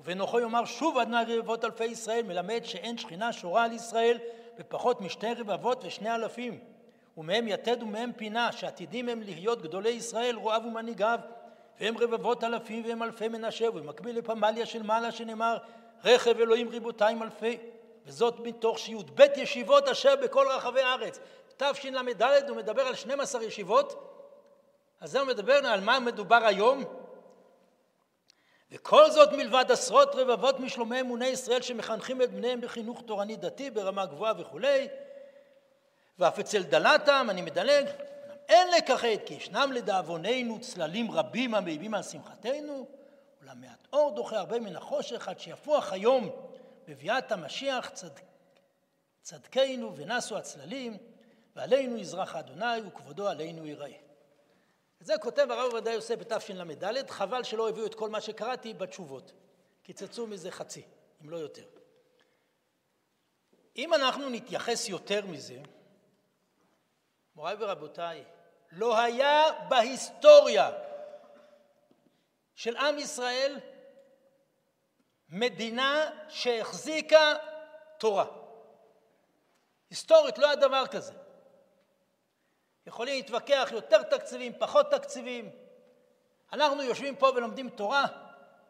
ובנוחו 0.00 0.40
יאמר 0.40 0.64
שוב 0.64 0.98
עד 0.98 1.09
נא 1.09 1.22
רבבות 1.28 1.64
אלפי 1.64 1.85
ישראל, 1.85 2.22
מלמד 2.22 2.61
שאין 2.64 2.98
שכינה 2.98 3.33
שורה 3.33 3.64
על 3.64 3.72
ישראל 3.72 4.18
בפחות 4.59 5.00
משתי 5.00 5.35
רבבות 5.35 5.85
ושני 5.85 6.14
אלפים. 6.14 6.73
ומהם 7.16 7.48
יתד 7.48 7.83
ומהם 7.83 8.12
פינה, 8.16 8.53
שעתידים 8.53 9.09
הם 9.09 9.22
להיות 9.22 9.62
גדולי 9.62 9.90
ישראל, 9.90 10.37
רועיו 10.37 10.62
ומנהיגיו, 10.66 11.18
והם 11.81 11.98
רבבות 11.98 12.44
אלפים 12.44 12.85
והם 12.87 13.03
אלפי 13.03 13.29
מנשה, 13.29 13.68
ובמקביל 13.68 14.18
לפמליה 14.18 14.66
של 14.66 14.83
מעלה 14.83 15.12
שנאמר 15.12 15.59
רכב 16.05 16.40
אלוהים 16.40 16.68
ריבותיים 16.68 17.22
אלפי, 17.22 17.59
וזאת 18.07 18.40
מתוך 18.40 18.79
שי"ב 18.79 19.20
ישיבות 19.37 19.88
אשר 19.88 20.16
בכל 20.16 20.46
רחבי 20.50 20.81
הארץ. 20.81 21.18
תשל"ד 21.57 22.48
הוא 22.48 22.57
מדבר 22.57 22.83
על 22.83 22.94
12 22.94 23.44
ישיבות, 23.44 24.11
אז 25.00 25.11
זה 25.11 25.24
מדבר 25.24 25.66
על 25.66 25.81
מה 25.81 26.00
מדובר 26.00 26.44
היום. 26.44 26.85
וכל 28.72 29.11
זאת 29.11 29.33
מלבד 29.33 29.64
עשרות 29.68 30.14
רבבות 30.14 30.61
משלומי 30.61 31.00
אמוני 31.00 31.27
ישראל 31.27 31.62
שמחנכים 31.62 32.22
את 32.22 32.33
בניהם 32.33 32.61
בחינוך 32.61 33.03
תורני 33.07 33.37
דתי 33.37 33.70
ברמה 33.70 34.07
גבוהה 34.07 34.33
וכולי, 34.38 34.88
ואף 36.18 36.38
אצל 36.38 36.62
דלתם, 36.62 37.27
אני 37.31 37.42
מדלג, 37.42 37.87
אין 38.48 38.68
לכחד 38.79 39.24
כי 39.27 39.35
ישנם 39.35 39.70
לדאבוננו 39.74 40.61
צללים 40.61 41.11
רבים 41.11 41.55
המעיבים 41.55 41.94
על 41.94 42.03
שמחתנו, 42.03 42.87
אולם 43.42 43.61
מעט 43.61 43.87
אור 43.92 44.14
דוחה 44.16 44.38
הרבה 44.38 44.61
מן 44.61 44.77
החושך 44.77 45.29
עד 45.29 45.38
שיפוח 45.38 45.92
היום 45.92 46.31
בביאת 46.88 47.33
המשיח 47.33 47.90
צד... 47.90 48.09
צדקנו 49.22 49.96
ונסו 49.96 50.37
הצללים 50.37 50.96
ועלינו 51.57 51.96
יזרח 51.96 52.37
אדוני 52.37 52.81
וכבודו 52.87 53.29
עלינו 53.29 53.66
ייראה. 53.66 53.96
את 55.03 55.07
זה 55.07 55.14
כותב 55.18 55.46
הרב 55.50 55.72
עובדיה 55.72 55.92
יוסף 55.92 56.14
בתשל"ד, 56.14 57.11
חבל 57.11 57.42
שלא 57.42 57.68
הביאו 57.68 57.87
את 57.87 57.94
כל 57.94 58.09
מה 58.09 58.20
שקראתי 58.20 58.74
בתשובות. 58.74 59.33
קיצצו 59.83 60.27
מזה 60.27 60.50
חצי, 60.50 60.83
אם 61.22 61.31
לא 61.31 61.37
יותר. 61.37 61.64
אם 63.77 63.94
אנחנו 63.94 64.29
נתייחס 64.29 64.88
יותר 64.88 65.27
מזה, 65.27 65.59
מוריי 67.37 67.57
ורבותיי, 67.59 68.25
לא 68.73 68.99
היה 68.99 69.42
בהיסטוריה 69.68 70.70
של 72.55 72.77
עם 72.77 72.99
ישראל 72.99 73.61
מדינה 75.29 76.11
שהחזיקה 76.29 77.35
תורה. 77.99 78.25
היסטורית 79.90 80.38
לא 80.38 80.47
היה 80.47 80.57
דבר 80.57 80.87
כזה. 80.87 81.12
יכולים 82.87 83.14
להתווכח 83.14 83.68
יותר 83.73 84.03
תקציבים, 84.03 84.53
פחות 84.59 84.90
תקציבים. 84.90 85.51
אנחנו 86.53 86.83
יושבים 86.83 87.16
פה 87.16 87.33
ולומדים 87.37 87.68
תורה, 87.68 88.07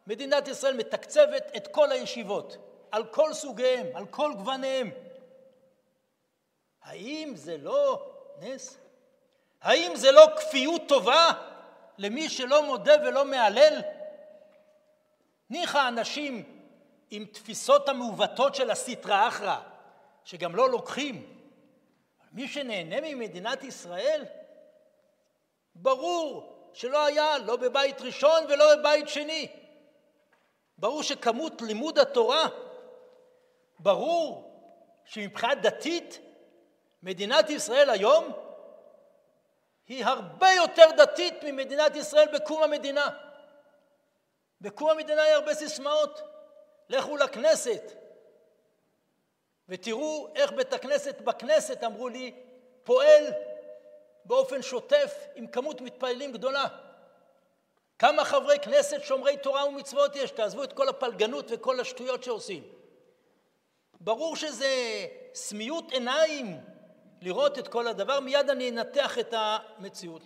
מדינת 0.06 0.48
ישראל 0.48 0.76
מתקצבת 0.76 1.56
את 1.56 1.68
כל 1.68 1.92
הישיבות, 1.92 2.56
על 2.90 3.04
כל 3.06 3.32
סוגיהם, 3.32 3.96
על 3.96 4.06
כל 4.06 4.32
גווניהם. 4.34 4.90
האם 6.82 7.32
זה 7.36 7.56
לא 7.56 8.13
נס? 8.40 8.78
האם 9.62 9.96
זה 9.96 10.12
לא 10.12 10.26
כפיות 10.36 10.82
טובה 10.88 11.30
למי 11.98 12.28
שלא 12.28 12.62
מודה 12.62 12.94
ולא 13.04 13.24
מהלל? 13.24 13.80
ניחא 15.50 15.88
אנשים 15.88 16.42
עם 17.10 17.24
תפיסות 17.24 17.88
המעוותות 17.88 18.54
של 18.54 18.70
הסטרא 18.70 19.28
אחרא, 19.28 19.56
שגם 20.24 20.56
לא 20.56 20.70
לוקחים. 20.70 21.40
מי 22.32 22.48
שנהנה 22.48 22.96
ממדינת 23.00 23.64
ישראל, 23.64 24.24
ברור 25.74 26.54
שלא 26.72 27.04
היה 27.06 27.38
לא 27.38 27.56
בבית 27.56 28.00
ראשון 28.00 28.44
ולא 28.48 28.76
בבית 28.76 29.08
שני. 29.08 29.48
ברור 30.78 31.02
שכמות 31.02 31.62
לימוד 31.62 31.98
התורה, 31.98 32.48
ברור 33.78 34.50
שמבחינה 35.04 35.54
דתית 35.54 36.18
מדינת 37.04 37.50
ישראל 37.50 37.90
היום 37.90 38.32
היא 39.86 40.04
הרבה 40.04 40.52
יותר 40.52 40.86
דתית 40.96 41.34
ממדינת 41.42 41.96
ישראל 41.96 42.28
בקום 42.34 42.62
המדינה. 42.62 43.08
בקום 44.60 44.90
המדינה 44.90 45.22
היה 45.22 45.34
הרבה 45.34 45.54
סיסמאות. 45.54 46.22
לכו 46.88 47.16
לכנסת 47.16 47.82
ותראו 49.68 50.28
איך 50.34 50.52
בית 50.52 50.72
הכנסת 50.72 51.20
בכנסת, 51.20 51.84
אמרו 51.84 52.08
לי, 52.08 52.34
פועל 52.84 53.24
באופן 54.24 54.62
שוטף 54.62 55.26
עם 55.34 55.46
כמות 55.46 55.80
מתפללים 55.80 56.32
גדולה. 56.32 56.66
כמה 57.98 58.24
חברי 58.24 58.58
כנסת 58.58 59.02
שומרי 59.02 59.36
תורה 59.36 59.66
ומצוות 59.66 60.16
יש? 60.16 60.30
תעזבו 60.30 60.64
את 60.64 60.72
כל 60.72 60.88
הפלגנות 60.88 61.44
וכל 61.48 61.80
השטויות 61.80 62.24
שעושים. 62.24 62.62
ברור 64.00 64.36
שזה 64.36 65.06
סמיות 65.34 65.92
עיניים 65.92 66.73
לראות 67.24 67.58
את 67.58 67.68
כל 67.68 67.86
הדבר, 67.86 68.20
מיד 68.20 68.50
אני 68.50 68.70
אנתח 68.70 69.18
את 69.18 69.34
המציאות. 69.36 70.22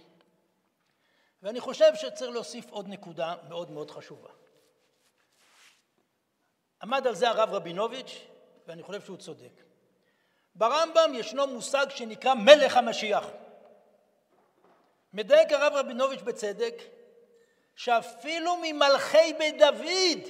ואני 1.42 1.60
חושב 1.60 1.94
שצריך 1.94 2.30
להוסיף 2.30 2.70
עוד 2.70 2.88
נקודה 2.88 3.34
מאוד 3.48 3.70
מאוד 3.70 3.90
חשובה. 3.90 4.30
עמד 6.82 7.06
על 7.06 7.14
זה 7.14 7.28
הרב 7.28 7.54
רבינוביץ', 7.54 8.18
ואני 8.66 8.82
חושב 8.82 9.00
שהוא 9.00 9.16
צודק. 9.16 9.62
ברמב"ם 10.54 11.12
ישנו 11.14 11.46
מושג 11.46 11.86
שנקרא 11.90 12.34
מלך 12.34 12.76
המשיח. 12.76 13.26
מדייק 15.12 15.52
הרב 15.52 15.72
רבינוביץ' 15.72 16.22
בצדק, 16.22 16.74
שאפילו 17.74 18.56
ממלכי 18.62 19.32
בית 19.38 19.58
דוד 19.58 20.28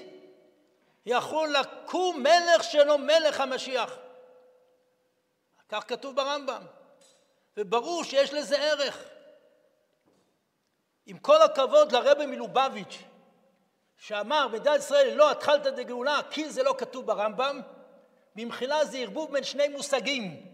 יכול 1.07 1.49
לקום 1.49 2.23
מלך 2.23 2.65
שלו 2.65 2.99
מלך 2.99 3.41
המשיח. 3.41 3.99
כך 5.69 5.85
כתוב 5.89 6.17
ברמב"ם, 6.17 6.63
וברור 7.57 8.05
שיש 8.05 8.33
לזה 8.33 8.59
ערך. 8.59 9.05
עם 11.07 11.19
כל 11.19 11.43
הכבוד 11.43 11.93
לרבי 11.93 12.27
מלובביץ', 12.27 12.99
שאמר 13.97 14.49
מדינת 14.49 14.79
ישראל 14.79 15.15
לא 15.15 15.31
התחלת 15.31 15.63
דגאולה 15.63 16.21
כי 16.31 16.51
זה 16.51 16.63
לא 16.63 16.75
כתוב 16.79 17.07
ברמב"ם, 17.07 17.61
במחילה 18.35 18.85
זה 18.85 18.99
ערבוב 18.99 19.33
בין 19.33 19.45
שני 19.45 19.69
מושגים, 19.69 20.47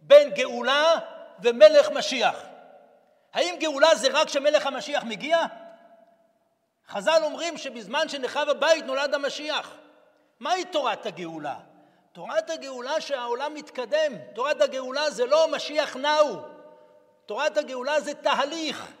בין 0.00 0.30
גאולה 0.30 0.94
ומלך 1.42 1.90
משיח. 1.90 2.36
האם 3.32 3.54
גאולה 3.60 3.94
זה 3.94 4.08
רק 4.12 4.26
כשמלך 4.26 4.66
המשיח 4.66 5.04
מגיע? 5.04 5.38
חז"ל 6.88 7.20
אומרים 7.22 7.58
שבזמן 7.58 8.08
שנחרב 8.08 8.48
הבית 8.48 8.84
נולד 8.84 9.14
המשיח. 9.14 9.74
מהי 10.40 10.64
תורת 10.64 11.06
הגאולה? 11.06 11.56
תורת 12.12 12.50
הגאולה 12.50 13.00
שהעולם 13.00 13.54
מתקדם. 13.54 14.12
תורת 14.34 14.60
הגאולה 14.60 15.10
זה 15.10 15.26
לא 15.26 15.48
משיח 15.48 15.96
נאו. 15.96 16.36
תורת 17.26 17.56
הגאולה 17.56 18.00
זה 18.00 18.14
תהליך. 18.14 18.92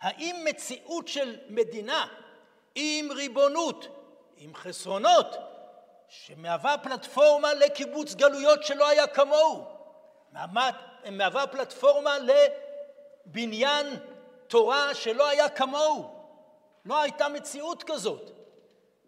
האם 0.00 0.36
מציאות 0.44 1.08
של 1.08 1.36
מדינה 1.48 2.06
עם 2.74 3.12
ריבונות, 3.12 3.86
עם 4.36 4.54
חסרונות, 4.54 5.36
שמהווה 6.08 6.78
פלטפורמה 6.78 7.54
לקיבוץ 7.54 8.14
גלויות 8.14 8.64
שלא 8.64 8.88
היה 8.88 9.06
כמוהו, 9.06 9.64
מהווה 11.10 11.46
פלטפורמה 11.46 12.16
לבניין 13.26 13.86
תורה 14.46 14.94
שלא 14.94 15.28
היה 15.28 15.48
כמוהו. 15.48 16.20
לא 16.84 17.00
הייתה 17.00 17.28
מציאות 17.28 17.82
כזאת. 17.82 18.39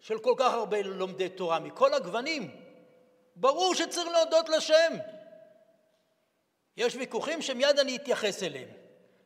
של 0.03 0.19
כל 0.19 0.35
כך 0.37 0.53
הרבה 0.53 0.83
לומדי 0.83 1.29
תורה 1.29 1.59
מכל 1.59 1.95
הגוונים. 1.95 2.57
ברור 3.37 3.75
שצריך 3.75 4.09
להודות 4.09 4.49
לשם. 4.49 4.93
יש 6.77 6.97
ויכוחים 6.97 7.43
שמיד 7.43 7.79
אני 7.79 7.97
אתייחס 7.97 8.43
אליהם. 8.43 8.69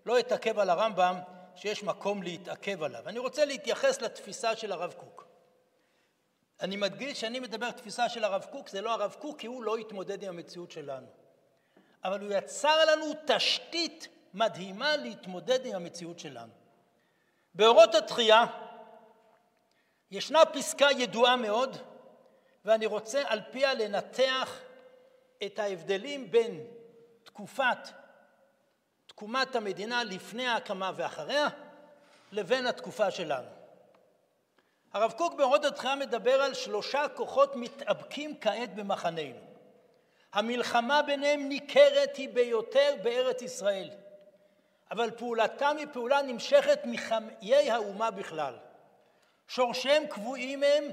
לא 0.06 0.18
אתעכב 0.18 0.58
על 0.58 0.70
הרמב"ם 0.70 1.16
שיש 1.54 1.82
מקום 1.82 2.22
להתעכב 2.22 2.82
עליו. 2.82 3.08
אני 3.08 3.18
רוצה 3.18 3.44
להתייחס 3.44 4.00
לתפיסה 4.02 4.56
של 4.56 4.72
הרב 4.72 4.92
קוק. 4.92 5.26
אני 6.60 6.76
מדגיש 6.76 7.20
שאני 7.20 7.40
מדבר 7.40 7.70
תפיסה 7.70 8.08
של 8.08 8.24
הרב 8.24 8.46
קוק, 8.50 8.68
זה 8.68 8.80
לא 8.80 8.92
הרב 8.92 9.16
קוק 9.20 9.38
כי 9.38 9.46
הוא 9.46 9.62
לא 9.64 9.76
התמודד 9.76 10.22
עם 10.22 10.28
המציאות 10.28 10.70
שלנו. 10.70 11.06
אבל 12.04 12.20
הוא 12.20 12.32
יצר 12.32 12.84
לנו 12.84 13.04
תשתית 13.26 14.08
מדהימה 14.34 14.96
להתמודד 14.96 15.66
עם 15.66 15.74
המציאות 15.74 16.18
שלנו. 16.18 16.52
באורות 17.54 17.94
התחייה 17.94 18.44
ישנה 20.10 20.44
פסקה 20.44 20.86
ידועה 20.98 21.36
מאוד, 21.36 21.76
ואני 22.64 22.86
רוצה 22.86 23.22
על 23.26 23.40
פיה 23.50 23.74
לנתח 23.74 24.60
את 25.46 25.58
ההבדלים 25.58 26.30
בין 26.30 26.66
תקופת 27.24 27.78
תקומת 29.16 29.56
המדינה 29.56 30.04
לפני 30.04 30.46
ההקמה 30.46 30.90
ואחריה, 30.96 31.48
לבין 32.32 32.66
התקופה 32.66 33.10
שלנו. 33.10 33.48
הרב 34.92 35.12
קוק 35.12 35.34
באורות 35.34 35.64
התחייה 35.64 35.94
מדבר 35.94 36.42
על 36.42 36.54
שלושה 36.54 37.08
כוחות 37.14 37.56
מתאבקים 37.56 38.40
כעת 38.40 38.74
במחננו. 38.74 39.40
המלחמה 40.32 41.02
ביניהם 41.02 41.48
ניכרת 41.48 42.16
היא 42.16 42.28
ביותר 42.28 42.94
בארץ 43.02 43.42
ישראל, 43.42 43.90
אבל 44.90 45.10
פעולתם 45.10 45.76
היא 45.78 45.86
פעולה 45.92 46.22
נמשכת 46.22 46.80
מחיי 46.84 47.70
האומה 47.70 48.10
בכלל. 48.10 48.54
שורשיהם 49.48 50.06
קבועים 50.06 50.62
הם 50.62 50.84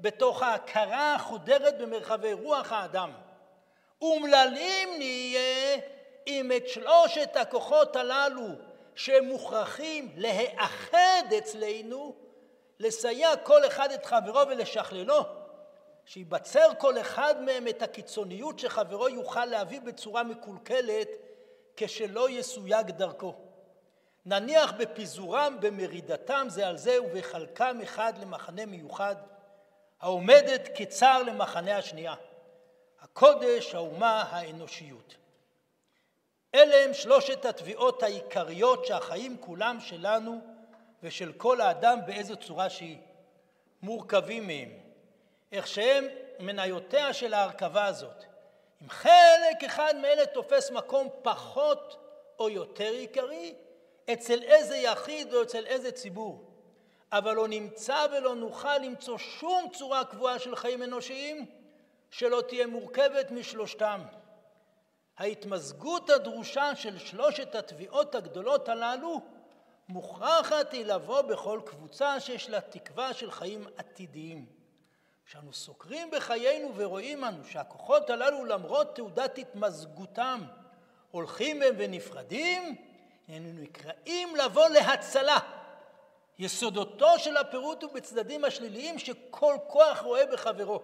בתוך 0.00 0.42
ההכרה 0.42 1.14
החודרת 1.14 1.78
במרחבי 1.78 2.32
רוח 2.32 2.72
האדם. 2.72 3.12
אומללים 4.02 4.88
נהיה 4.98 5.76
אם 6.26 6.52
את 6.56 6.68
שלושת 6.68 7.36
הכוחות 7.36 7.96
הללו 7.96 8.46
שהם 8.94 9.24
מוכרחים 9.24 10.12
להאחד 10.16 11.32
אצלנו, 11.38 12.14
לסייע 12.80 13.36
כל 13.36 13.66
אחד 13.66 13.92
את 13.92 14.06
חברו 14.06 14.48
ולשכללו, 14.48 15.22
שיבצר 16.04 16.68
כל 16.78 16.98
אחד 16.98 17.42
מהם 17.42 17.68
את 17.68 17.82
הקיצוניות 17.82 18.58
שחברו 18.58 19.08
יוכל 19.08 19.44
להביא 19.44 19.80
בצורה 19.80 20.22
מקולקלת 20.22 21.08
כשלא 21.76 22.30
יסויג 22.30 22.90
דרכו. 22.90 23.34
נניח 24.26 24.72
בפיזורם, 24.72 25.56
במרידתם 25.60 26.46
זה 26.50 26.68
על 26.68 26.76
זה 26.76 27.02
ובחלקם 27.02 27.80
אחד 27.82 28.12
למחנה 28.18 28.66
מיוחד, 28.66 29.16
העומדת 30.00 30.68
כצר 30.74 31.22
למחנה 31.22 31.76
השנייה. 31.76 32.14
הקודש, 33.00 33.74
האומה, 33.74 34.22
האנושיות. 34.30 35.16
אלה 36.54 36.84
הם 36.84 36.94
שלושת 36.94 37.44
התביעות 37.44 38.02
העיקריות 38.02 38.86
שהחיים 38.86 39.36
כולם 39.40 39.80
שלנו 39.80 40.40
ושל 41.02 41.32
כל 41.32 41.60
האדם 41.60 41.98
באיזו 42.06 42.36
צורה 42.36 42.70
שהיא 42.70 42.98
מורכבים 43.82 44.46
מהם. 44.46 44.68
איך 45.52 45.66
שהם 45.66 46.04
מניותיה 46.38 47.12
של 47.12 47.34
ההרכבה 47.34 47.84
הזאת. 47.84 48.24
אם 48.82 48.90
חלק 48.90 49.64
אחד 49.66 49.94
מאלה 50.02 50.26
תופס 50.26 50.70
מקום 50.70 51.08
פחות 51.22 51.96
או 52.38 52.48
יותר 52.48 52.92
עיקרי, 52.92 53.54
אצל 54.12 54.42
איזה 54.42 54.76
יחיד 54.76 55.34
או 55.34 55.42
אצל 55.42 55.66
איזה 55.66 55.92
ציבור. 55.92 56.52
אבל 57.12 57.34
לא 57.34 57.48
נמצא 57.48 58.06
ולא 58.12 58.34
נוכל 58.34 58.78
למצוא 58.78 59.18
שום 59.18 59.68
צורה 59.72 60.04
קבועה 60.04 60.38
של 60.38 60.56
חיים 60.56 60.82
אנושיים 60.82 61.46
שלא 62.10 62.42
תהיה 62.48 62.66
מורכבת 62.66 63.30
משלושתם. 63.30 64.00
ההתמזגות 65.18 66.10
הדרושה 66.10 66.76
של 66.76 66.98
שלושת 66.98 67.54
התביעות 67.54 68.14
הגדולות 68.14 68.68
הללו 68.68 69.20
מוכרחת 69.88 70.72
היא 70.72 70.84
לבוא 70.84 71.20
בכל 71.20 71.60
קבוצה 71.64 72.20
שיש 72.20 72.50
לה 72.50 72.60
תקווה 72.60 73.14
של 73.14 73.30
חיים 73.30 73.64
עתידיים. 73.76 74.46
כשאנו 75.26 75.52
סוקרים 75.52 76.10
בחיינו 76.10 76.72
ורואים 76.76 77.24
אנו 77.24 77.44
שהכוחות 77.44 78.10
הללו 78.10 78.44
למרות 78.44 78.96
תעודת 78.96 79.38
התמזגותם 79.38 80.40
הולכים 81.10 81.58
בהם 81.60 81.74
ונפרדים, 81.78 82.76
איננו 83.32 83.62
נקראים 83.62 84.36
לבוא 84.36 84.68
להצלה. 84.68 85.38
יסודותו 86.38 87.18
של 87.18 87.36
הפירוט 87.36 87.82
הוא 87.82 87.92
בצדדים 87.92 88.44
השליליים 88.44 88.98
שכל 88.98 89.54
כוח 89.66 90.00
רואה 90.00 90.26
בחברו. 90.26 90.80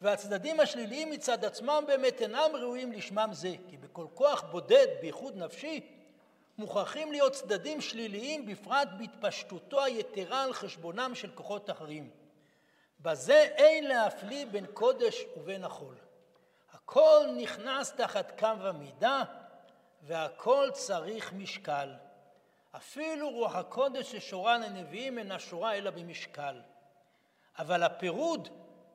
והצדדים 0.00 0.60
השליליים 0.60 1.10
מצד 1.10 1.44
עצמם 1.44 1.84
באמת 1.86 2.22
אינם 2.22 2.50
ראויים 2.54 2.92
לשמם 2.92 3.28
זה, 3.32 3.54
כי 3.70 3.76
בכל 3.76 4.06
כוח 4.14 4.42
בודד, 4.42 4.86
בייחוד 5.00 5.36
נפשי, 5.36 5.80
מוכרחים 6.58 7.12
להיות 7.12 7.32
צדדים 7.32 7.80
שליליים, 7.80 8.46
בפרט 8.46 8.88
בהתפשטותו 8.98 9.84
היתרה 9.84 10.42
על 10.42 10.52
חשבונם 10.52 11.14
של 11.14 11.30
כוחות 11.34 11.70
אחרים. 11.70 12.10
בזה 13.00 13.42
אין 13.56 13.88
להפליא 13.88 14.46
בין 14.50 14.66
קודש 14.66 15.24
ובין 15.36 15.64
החול. 15.64 15.94
הכל 16.72 17.26
נכנס 17.36 17.92
תחת 17.92 18.38
קו 18.38 18.46
המידה, 18.46 19.24
והכל 20.06 20.68
צריך 20.72 21.32
משקל. 21.32 21.94
אפילו 22.76 23.30
רוח 23.30 23.54
הקודש 23.54 24.16
ששורה 24.16 24.58
לנביאים 24.58 25.18
אינה 25.18 25.38
שורה 25.38 25.74
אלא 25.74 25.90
במשקל. 25.90 26.60
אבל 27.58 27.82
הפירוד 27.82 28.48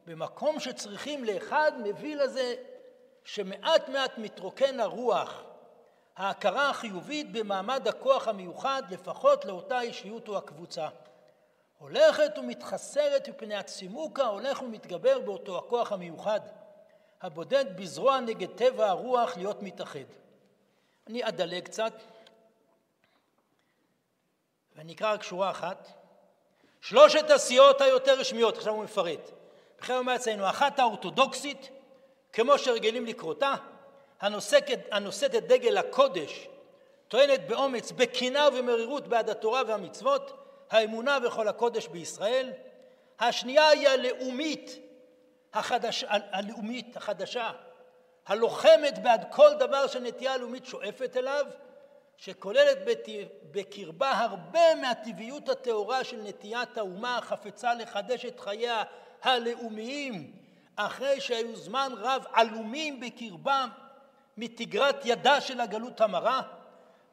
במקום 0.05 0.59
שצריכים 0.59 1.23
לאחד 1.23 1.71
מביא 1.83 2.15
לזה 2.15 2.55
שמעט 3.23 3.89
מעט 3.89 4.17
מתרוקן 4.17 4.79
הרוח, 4.79 5.43
ההכרה 6.17 6.69
החיובית 6.69 7.31
במעמד 7.31 7.87
הכוח 7.87 8.27
המיוחד 8.27 8.83
לפחות 8.89 9.45
לאותה 9.45 9.81
אישיות 9.81 10.27
או 10.27 10.37
הקבוצה. 10.37 10.87
הולכת 11.77 12.37
ומתחסרת 12.37 13.29
מפני 13.29 13.55
הצימוק 13.55 14.19
ההולך 14.19 14.61
ומתגבר 14.61 15.19
באותו 15.19 15.57
הכוח 15.57 15.91
המיוחד, 15.91 16.39
הבודד 17.21 17.65
בזרוע 17.77 18.19
נגד 18.19 18.49
טבע 18.49 18.89
הרוח 18.89 19.37
להיות 19.37 19.63
מתאחד. 19.63 19.99
אני 21.11 21.27
אדלג 21.27 21.63
קצת 21.63 21.93
ואני 24.75 24.93
אקרא 24.93 25.13
רק 25.13 25.23
שורה 25.23 25.51
אחת. 25.51 25.87
שלושת 26.81 27.29
הסיעות 27.29 27.81
היותר 27.81 28.19
רשמיות, 28.19 28.57
עכשיו 28.57 28.73
הוא 28.73 28.83
מפרט. 28.83 29.31
בכלל 29.79 29.97
אומר 29.97 30.15
אצלנו, 30.15 30.49
אחת 30.49 30.79
האורתודוקסית, 30.79 31.69
כמו 32.33 32.57
שרגילים 32.57 33.05
לקרותה, 33.05 33.53
הנושאת, 34.21 35.35
את 35.35 35.47
דגל 35.47 35.77
הקודש, 35.77 36.47
טוענת 37.07 37.47
באומץ, 37.47 37.91
בקינה 37.91 38.47
ובמרירות 38.47 39.07
בעד 39.07 39.29
התורה 39.29 39.61
והמצוות, 39.67 40.31
האמונה 40.69 41.17
וכל 41.23 41.47
הקודש 41.47 41.87
בישראל. 41.87 42.51
השנייה 43.19 43.67
היא 43.67 43.87
הלאומית, 43.89 44.79
החדש, 45.53 46.05
הלאומית 46.07 46.97
החדשה, 46.97 47.51
הלוחמת 48.25 48.99
בעד 49.03 49.25
כל 49.31 49.49
דבר 49.59 49.87
שהנטייה 49.87 50.33
הלאומית 50.33 50.65
שואפת 50.65 51.17
אליו, 51.17 51.45
שכוללת 52.17 52.77
בקרבה 53.51 54.11
הרבה 54.11 54.75
מהטבעיות 54.75 55.49
הטהורה 55.49 56.03
של 56.03 56.21
נטיית 56.21 56.77
האומה 56.77 57.17
החפצה 57.17 57.73
לחדש 57.73 58.25
את 58.25 58.39
חייה 58.39 58.83
הלאומיים, 59.21 60.33
אחרי 60.75 61.21
שהיו 61.21 61.55
זמן 61.55 61.91
רב 61.97 62.25
עלומים 62.33 62.99
בקרבם 62.99 63.69
מתגרת 64.37 65.01
ידה 65.05 65.41
של 65.41 65.61
הגלות 65.61 66.01
המרה, 66.01 66.41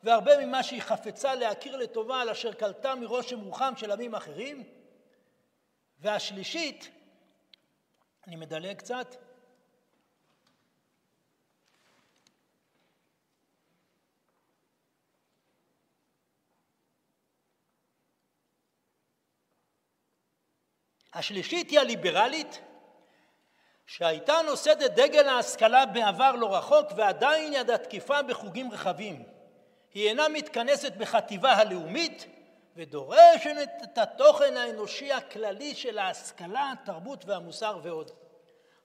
והרבה 0.02 0.46
ממה 0.46 0.62
שהיא 0.62 0.82
חפצה 0.82 1.34
להכיר 1.34 1.76
לטובה 1.76 2.20
על 2.20 2.28
אשר 2.30 2.52
קלטה 2.52 2.94
מרושם 2.94 3.40
רוחם 3.40 3.72
של 3.76 3.90
עמים 3.90 4.14
אחרים. 4.14 4.64
והשלישית, 6.00 6.90
אני 8.26 8.36
מדלג 8.36 8.76
קצת, 8.76 9.16
השלישית 21.18 21.70
היא 21.70 21.81
הליברלית, 21.81 22.61
שהייתה 23.87 24.35
נושאת 24.46 24.83
את 24.83 24.94
דגל 24.94 25.28
ההשכלה 25.28 25.87
בעבר 25.87 26.33
לא 26.33 26.57
רחוק 26.57 26.92
ועדיין 26.96 27.52
ידה 27.52 27.78
תקיפה 27.78 28.22
בחוגים 28.22 28.72
רחבים. 28.72 29.22
היא 29.94 30.09
אינה 30.09 30.28
מתכנסת 30.28 30.92
בחטיבה 30.96 31.52
הלאומית 31.52 32.26
ודורשת 32.76 33.68
את 33.83 33.98
התוכן 33.98 34.57
האנושי 34.57 35.12
הכללי 35.12 35.74
של 35.74 35.98
ההשכלה, 35.98 36.72
התרבות 36.72 37.24
והמוסר 37.24 37.78
ועוד. 37.83 38.11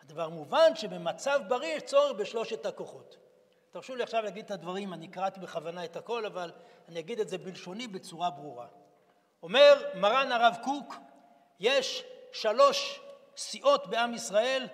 הדבר 0.03 0.29
מובן 0.29 0.75
שבמצב 0.75 1.41
בריא 1.47 1.75
יש 1.75 1.83
צורך 1.83 2.11
בשלושת 2.11 2.65
הכוחות. 2.65 3.17
תרשו 3.71 3.95
לי 3.95 4.03
עכשיו 4.03 4.23
להגיד 4.23 4.45
את 4.45 4.51
הדברים, 4.51 4.93
אני 4.93 5.07
קראתי 5.07 5.39
בכוונה 5.39 5.85
את 5.85 5.95
הכל, 5.95 6.25
אבל 6.25 6.51
אני 6.89 6.99
אגיד 6.99 7.19
את 7.19 7.29
זה 7.29 7.37
בלשוני 7.37 7.87
בצורה 7.87 8.29
ברורה. 8.29 8.67
אומר 9.43 9.83
מרן 9.95 10.31
הרב 10.31 10.57
קוק, 10.63 10.95
יש 11.59 12.03
שלוש 12.33 12.99
סיעות 13.37 13.87
בעם 13.87 14.13
ישראל, 14.13 14.67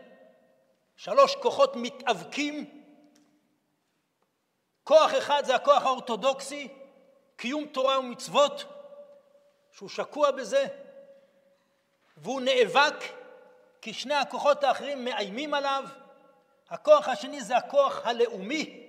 שלוש 0.95 1.35
כוחות 1.35 1.75
מתאבקים. 1.75 2.83
כוח 4.83 5.11
אחד 5.17 5.43
זה 5.45 5.55
הכוח 5.55 5.83
האורתודוקסי, 5.83 6.67
קיום 7.35 7.65
תורה 7.65 7.99
ומצוות, 7.99 8.63
שהוא 9.71 9.89
שקוע 9.89 10.31
בזה, 10.31 10.65
והוא 12.17 12.41
נאבק 12.41 12.95
כי 13.81 13.93
שני 13.93 14.13
הכוחות 14.15 14.63
האחרים 14.63 15.05
מאיימים 15.05 15.53
עליו. 15.53 15.83
הכוח 16.69 17.07
השני 17.07 17.41
זה 17.41 17.57
הכוח 17.57 18.07
הלאומי, 18.07 18.87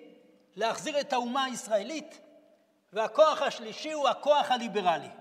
להחזיר 0.56 1.00
את 1.00 1.12
האומה 1.12 1.44
הישראלית, 1.44 2.20
והכוח 2.92 3.42
השלישי 3.42 3.92
הוא 3.92 4.08
הכוח 4.08 4.50
הליברלי. 4.50 5.19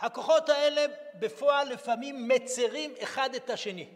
הכוחות 0.00 0.48
האלה 0.48 0.86
בפועל 1.18 1.68
לפעמים 1.68 2.28
מצרים 2.28 2.94
אחד 3.02 3.34
את 3.34 3.50
השני. 3.50 3.88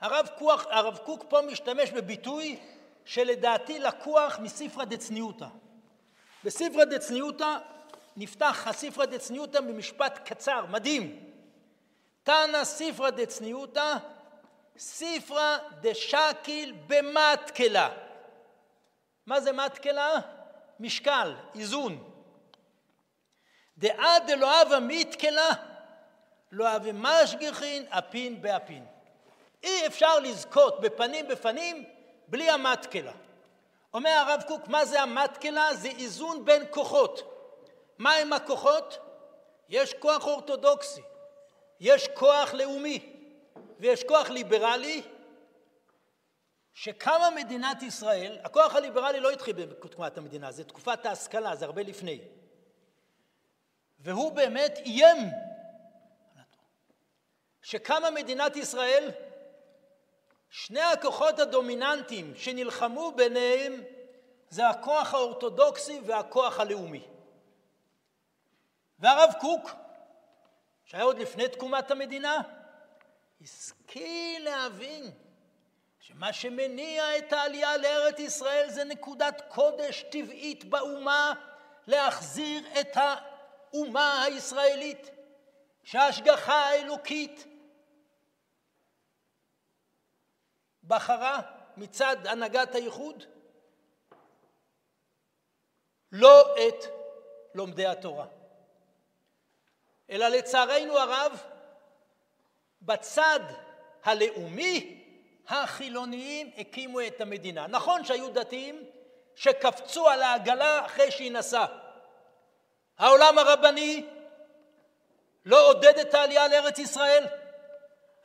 הרב, 0.00 0.28
קוק, 0.38 0.62
הרב 0.70 0.98
קוק 0.98 1.24
פה 1.28 1.40
משתמש 1.42 1.90
בביטוי 1.90 2.58
שלדעתי 3.04 3.78
לקוח 3.78 4.38
מספרא 4.38 4.84
דצניותא. 4.84 5.46
בספרא 6.44 6.84
דצניותא 6.84 7.58
נפתח 8.16 8.66
הספרא 8.66 9.04
דצניותא 9.04 9.60
במשפט 9.60 10.18
קצר, 10.28 10.66
מדהים. 10.66 11.30
תנא 12.22 12.64
ספרא 12.64 13.10
דצניותא 13.10 13.94
ספרא 14.78 15.58
דשקיל 15.80 16.74
במטקלה. 16.86 17.88
מה 19.26 19.40
זה 19.40 19.52
מטקלה? 19.52 20.18
משקל, 20.80 21.34
איזון. 21.54 22.13
דעה 23.78 24.18
דלא 24.26 24.62
הווה 24.62 24.80
מיתקלה, 24.80 25.50
לא 26.52 26.68
הווה 26.68 26.92
משגיחין 26.92 27.86
אפין 27.88 28.42
באפין. 28.42 28.84
אי 29.62 29.86
אפשר 29.86 30.18
לזכות 30.18 30.80
בפנים 30.80 31.28
בפנים 31.28 31.84
בלי 32.28 32.50
המטקלה. 32.50 33.12
אומר 33.94 34.10
הרב 34.10 34.42
קוק, 34.48 34.68
מה 34.68 34.84
זה 34.84 35.02
המטקלה? 35.02 35.74
זה 35.74 35.88
איזון 35.88 36.44
בין 36.44 36.62
כוחות. 36.70 37.34
מה 37.98 38.14
הם 38.14 38.32
הכוחות? 38.32 38.98
יש 39.68 39.94
כוח 39.94 40.26
אורתודוקסי, 40.26 41.02
יש 41.80 42.08
כוח 42.14 42.54
לאומי, 42.54 43.12
ויש 43.80 44.04
כוח 44.04 44.30
ליברלי 44.30 45.02
שקמה 46.74 47.30
מדינת 47.30 47.82
ישראל, 47.82 48.38
הכוח 48.44 48.74
הליברלי 48.74 49.20
לא 49.20 49.30
התחיל 49.30 49.56
בתקופת 49.56 50.18
המדינה, 50.18 50.52
זה 50.52 50.64
תקופת 50.64 51.06
ההשכלה, 51.06 51.56
זה 51.56 51.64
הרבה 51.64 51.82
לפני. 51.82 52.20
והוא 54.04 54.32
באמת 54.32 54.78
איים 54.84 55.30
שקמה 57.62 58.10
מדינת 58.10 58.56
ישראל, 58.56 59.10
שני 60.50 60.80
הכוחות 60.80 61.38
הדומיננטיים 61.38 62.36
שנלחמו 62.36 63.12
ביניהם 63.16 63.82
זה 64.48 64.68
הכוח 64.68 65.14
האורתודוקסי 65.14 66.00
והכוח 66.04 66.60
הלאומי. 66.60 67.04
והרב 68.98 69.32
קוק, 69.40 69.70
שהיה 70.84 71.04
עוד 71.04 71.18
לפני 71.18 71.48
תקומת 71.48 71.90
המדינה, 71.90 72.40
השכיל 73.42 74.44
להבין 74.44 75.10
שמה 76.00 76.32
שמניע 76.32 77.18
את 77.18 77.32
העלייה 77.32 77.76
לארץ 77.76 78.18
ישראל 78.18 78.70
זה 78.70 78.84
נקודת 78.84 79.42
קודש 79.48 80.02
טבעית 80.02 80.64
באומה 80.64 81.32
להחזיר 81.86 82.80
את 82.80 82.96
האומה 83.74 84.22
הישראלית, 84.22 85.10
שההשגחה 85.82 86.54
האלוקית 86.54 87.46
בחרה 90.84 91.40
מצד 91.76 92.26
הנהגת 92.26 92.74
הייחוד 92.74 93.24
לא 96.12 96.56
את 96.56 96.84
לומדי 97.54 97.86
התורה, 97.86 98.26
אלא 100.10 100.28
לצערנו 100.28 100.98
הרב 100.98 101.42
בצד 102.82 103.40
הלאומי 104.04 105.04
החילוניים 105.48 106.50
הקימו 106.56 107.00
את 107.00 107.20
המדינה. 107.20 107.66
נכון 107.66 108.04
שהיו 108.04 108.32
דתיים 108.32 108.84
שקפצו 109.34 110.08
על 110.08 110.22
העגלה 110.22 110.86
אחרי 110.86 111.10
שהיא 111.10 111.32
נסעה. 111.32 111.83
העולם 112.98 113.38
הרבני 113.38 114.06
לא 115.44 115.68
עודד 115.68 115.98
את 115.98 116.14
העלייה 116.14 116.48
לארץ 116.48 116.78
ישראל. 116.78 117.24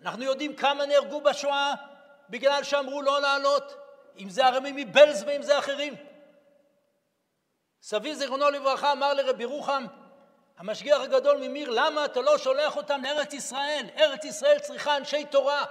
אנחנו 0.02 0.24
יודעים 0.24 0.56
כמה 0.56 0.86
נהרגו 0.86 1.22
בשואה 1.22 1.74
בגלל 2.30 2.64
שאמרו 2.64 3.02
לא 3.02 3.22
לעלות, 3.22 3.76
אם 4.18 4.30
זה 4.30 4.46
הרמים 4.46 4.76
מבלז 4.76 5.24
ואם 5.28 5.42
זה 5.42 5.60
אחרים. 5.60 5.96
סבי 7.82 8.16
זיכרונו 8.16 8.50
לברכה 8.50 8.92
אמר 8.92 9.14
לרבי 9.14 9.46
רוחם, 9.46 9.86
המשגיח 10.58 11.02
הגדול 11.02 11.38
ממיר, 11.38 11.70
למה 11.70 12.06
אתה 12.06 12.22
לא 12.22 12.38
שולח 12.38 12.78
אותם 12.78 13.02
לארץ 13.04 13.34
ישראל? 13.34 13.86
ארץ 13.98 14.26
ישראל 14.26 14.60
צריכה 14.60 14.98
אנשי 14.98 15.26
תורה. 15.26 15.66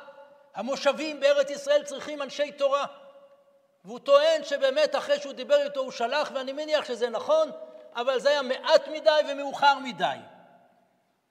המושבים 0.55 1.21
בארץ 1.21 1.51
ישראל 1.51 1.83
צריכים 1.85 2.23
אנשי 2.23 2.53
תורה. 2.53 2.87
והוא 3.85 3.99
טוען 3.99 4.45
שבאמת 4.45 4.97
אחרי 4.97 5.21
שהוא 5.21 5.33
דיבר 5.33 5.63
איתו 5.65 5.81
הוא 5.81 5.93
שלח, 5.93 6.31
ואני 6.35 6.53
מניח 6.53 6.85
שזה 6.85 7.09
נכון, 7.11 7.51
אבל 7.95 8.21
זה 8.21 8.29
היה 8.29 8.43
מעט 8.43 8.89
מדי 8.89 9.21
ומאוחר 9.29 9.79
מדי. 9.79 10.17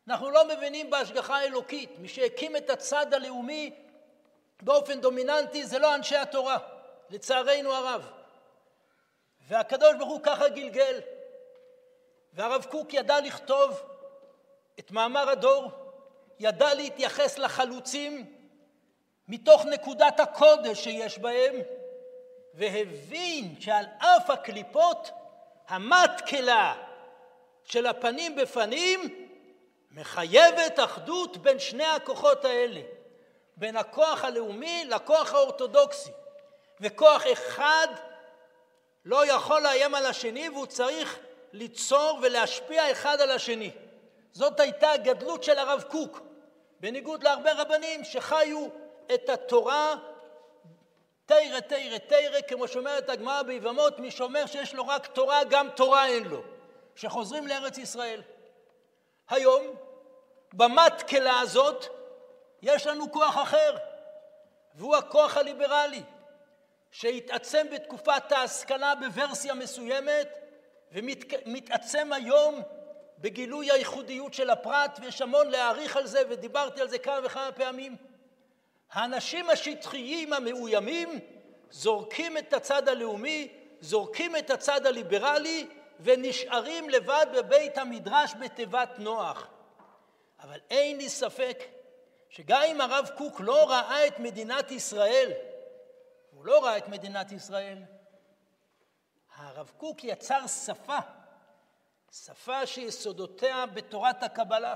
אנחנו 0.08 0.30
לא 0.30 0.48
מבינים 0.48 0.90
בהשגחה 0.90 1.38
האלוקית. 1.38 2.00
מי 2.00 2.08
שהקים 2.08 2.56
את 2.56 2.70
הצד 2.70 3.14
הלאומי 3.14 3.76
באופן 4.62 5.02
דומיננטי 5.02 5.66
זה 5.66 5.80
לא 5.80 5.96
אנשי 5.96 6.16
התורה, 6.16 6.58
לצערנו 7.10 7.74
הרב. 7.74 8.12
והקדוש 9.48 9.96
ברוך 9.96 10.10
הוא 10.10 10.20
ככה 10.24 10.50
גלגל. 10.50 11.00
והרב 12.34 12.66
קוק 12.70 12.94
ידע 12.94 13.20
לכתוב 13.20 13.82
את 14.80 14.92
מאמר 14.92 15.30
הדור, 15.30 15.72
ידע 16.40 16.74
להתייחס 16.74 17.38
לחלוצים 17.38 18.34
מתוך 19.28 19.66
נקודת 19.66 20.20
הקודש 20.20 20.84
שיש 20.84 21.20
בהם, 21.20 21.56
והבין 22.54 23.56
שעל 23.60 23.86
אף 23.98 24.30
הקליפות, 24.30 25.12
המטקלה 25.68 26.76
של 27.64 27.86
הפנים 27.86 28.36
בפנים 28.36 29.28
מחייבת 29.92 30.80
אחדות 30.80 31.38
בין 31.38 31.60
שני 31.60 31.86
הכוחות 31.86 32.46
האלה, 32.46 32.82
בין 33.58 33.78
הכוח 33.78 34.24
הלאומי 34.24 34.86
לכוח 34.86 35.34
האורתודוקסי. 35.34 36.12
וכוח 36.82 37.24
אחד 37.34 37.88
לא 39.06 39.26
יכול 39.26 39.62
לאיים 39.62 39.96
על 39.96 40.06
השני 40.06 40.50
והוא 40.50 40.66
צריך 40.66 41.20
ליצור 41.54 42.20
ולהשפיע 42.22 42.92
אחד 42.92 43.22
על 43.22 43.32
השני. 43.32 43.72
זאת 44.32 44.60
הייתה 44.60 44.92
הגדלות 44.92 45.44
של 45.44 45.60
הרב 45.60 45.84
קוק, 45.92 46.22
בניגוד 46.80 47.24
להרבה 47.24 47.54
רבנים 47.54 48.04
שחיו 48.04 48.68
את 49.14 49.30
התורה 49.30 49.96
תרא 51.28 51.60
תרא 51.60 51.98
תרא, 51.98 52.42
כמו 52.48 52.68
שאומרת 52.68 53.10
הגמרא 53.10 53.42
ביבמות, 53.42 54.00
מי 54.00 54.12
שאומר 54.12 54.46
שיש 54.46 54.74
לו 54.74 54.88
רק 54.88 55.08
תורה, 55.08 55.44
גם 55.44 55.70
תורה 55.76 56.08
אין 56.08 56.24
לו, 56.24 56.42
שחוזרים 56.96 57.48
לארץ 57.48 57.78
ישראל. 57.78 58.22
היום, 59.30 59.76
במטקלה 60.54 61.40
הזאת, 61.40 61.86
יש 62.62 62.88
לנו 62.88 63.12
כוח 63.12 63.38
אחר, 63.38 63.78
והוא 64.76 64.96
הכוח 64.96 65.38
הליברלי, 65.38 66.04
שהתעצם 66.92 67.68
בתקופת 67.72 68.32
ההשכלה 68.32 68.96
בוורסיה 68.96 69.54
מסוימת, 69.54 70.38
ומתעצם 70.92 72.14
היום 72.14 72.62
בגילוי 73.18 73.72
הייחודיות 73.72 74.34
של 74.34 74.50
הפרט, 74.50 75.00
ויש 75.02 75.22
המון 75.22 75.48
להעריך 75.50 75.98
על 75.98 76.08
זה, 76.08 76.22
ודיברתי 76.30 76.82
על 76.82 76.90
זה 76.90 77.00
כמה 77.00 77.20
וכמה 77.24 77.52
פעמים. 77.52 77.96
האנשים 78.92 79.50
השטחיים 79.50 80.34
המאוימים 80.34 81.20
זורקים 81.72 82.38
את 82.38 82.54
הצד 82.54 82.90
הלאומי, 82.90 83.54
זורקים 83.82 84.36
את 84.36 84.50
הצד 84.50 84.86
הליברלי 84.86 85.68
ונשארים 86.00 86.90
לבד 86.90 87.26
בבית 87.34 87.78
המדרש 87.78 88.34
בתיבת 88.40 88.90
נוח. 88.98 89.48
אבל 90.40 90.60
אין 90.70 90.98
לי 90.98 91.10
ספק 91.10 91.64
שגם 92.30 92.62
אם 92.62 92.82
הרב 92.82 93.10
קוק 93.18 93.40
לא 93.40 93.70
ראה 93.70 94.08
את 94.08 94.20
מדינת 94.20 94.72
ישראל, 94.72 95.32
הוא 96.32 96.46
לא 96.46 96.66
ראה 96.66 96.78
את 96.78 96.88
מדינת 96.88 97.32
ישראל, 97.32 97.78
הרב 99.36 99.72
קוק 99.78 100.04
יצר 100.04 100.48
שפה, 100.48 100.98
שפה 102.12 102.66
שיסודותיה 102.66 103.66
בתורת 103.66 104.24
הקבלה, 104.24 104.76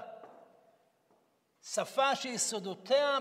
שפה 1.64 2.16
שיסודותיה 2.16 3.18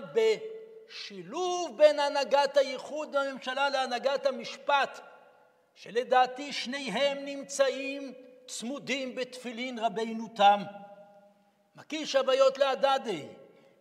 בשילוב 0.91 1.77
בין 1.77 1.99
הנהגת 1.99 2.57
הייחוד 2.57 3.15
בממשלה 3.15 3.69
להנהגת 3.69 4.25
המשפט, 4.25 4.99
שלדעתי 5.75 6.53
שניהם 6.53 7.25
נמצאים 7.25 8.13
צמודים 8.47 9.15
בתפילין 9.15 9.79
רבינו 9.79 10.27
תם. 10.35 10.61
מקיש 11.75 12.15
הוויות 12.15 12.57
להדדי, 12.57 13.27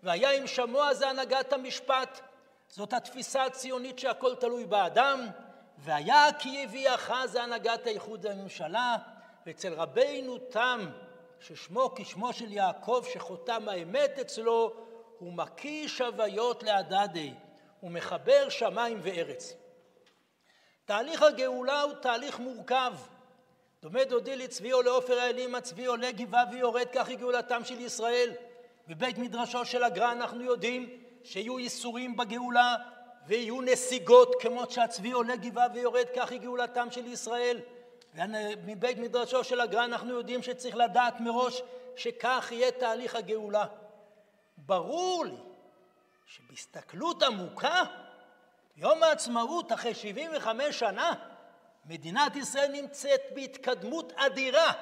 והיה 0.03 0.31
אם 0.31 0.47
שמוע 0.47 0.95
זה 0.95 1.09
הנהגת 1.09 1.53
המשפט. 1.53 2.21
זאת 2.69 2.93
התפיסה 2.93 3.45
הציונית 3.45 3.99
שהכל 3.99 4.35
תלוי 4.35 4.65
באדם, 4.65 5.29
והיה 5.79 6.27
כי 6.39 6.49
יביאך 6.49 7.13
זה 7.27 7.43
הנהגת 7.43 7.87
האיחוד 7.87 8.27
הממשלה, 8.27 8.97
ואצל 9.47 9.73
רבינו 9.73 10.39
תם, 10.39 10.91
ששמו 11.41 11.93
כשמו 11.97 12.33
של 12.33 12.53
יעקב 12.53 13.05
שחותם 13.13 13.69
האמת 13.69 14.19
אצלו, 14.19 14.90
הוא 15.21 15.33
מקיש 15.33 16.01
הוויות 16.01 16.63
להדדי, 16.63 17.35
הוא 17.81 17.91
מחבר 17.91 18.49
שמיים 18.49 18.99
וארץ. 19.03 19.55
תהליך 20.85 21.23
הגאולה 21.23 21.83
הוא 21.83 21.93
תהליך 21.93 22.39
מורכב. 22.39 22.93
דומה 23.83 24.05
דודי 24.05 24.37
לצבי 24.37 24.73
או 24.73 24.83
לעופר 24.83 25.19
האלים, 25.19 25.55
הצבי 25.55 25.87
עולה 25.87 26.13
גבעה 26.13 26.45
ויורד, 26.53 26.87
כך 26.93 27.09
היא 27.09 27.19
גאולתם 27.19 27.65
של 27.65 27.81
ישראל. 27.81 28.33
בבית 28.89 29.19
מדרשו 29.19 29.65
של 29.65 29.83
הגר"א 29.83 30.13
אנחנו 30.13 30.45
יודעים 30.45 31.01
שיהיו 31.25 31.59
ייסורים 31.59 32.17
בגאולה 32.17 32.77
ויהיו 33.27 33.61
נסיגות, 33.61 34.37
כמו 34.43 34.71
שהצבי 34.71 35.11
עולה 35.11 35.37
גבעה 35.37 35.67
ויורד, 35.75 36.07
כך 36.17 36.31
היא 36.31 36.41
גאולתם 36.41 36.89
של 36.91 37.07
ישראל. 37.07 37.61
מבית 38.65 38.99
מדרשו 38.99 39.45
של 39.45 39.61
הגר"א 39.61 39.85
אנחנו 39.85 40.15
יודעים 40.15 40.43
שצריך 40.43 40.77
לדעת 40.77 41.21
מראש 41.21 41.63
שכך 41.97 42.49
יהיה 42.53 42.71
תהליך 42.71 43.15
הגאולה. 43.15 43.65
ברור 44.67 45.25
לי 45.25 45.37
שבהסתכלות 46.27 47.23
עמוקה, 47.23 47.83
יום 48.77 49.03
העצמאות 49.03 49.73
אחרי 49.73 49.95
75 49.95 50.79
שנה, 50.79 51.15
מדינת 51.85 52.37
ישראל 52.37 52.71
נמצאת 52.73 53.21
בהתקדמות 53.35 54.13
אדירה, 54.17 54.73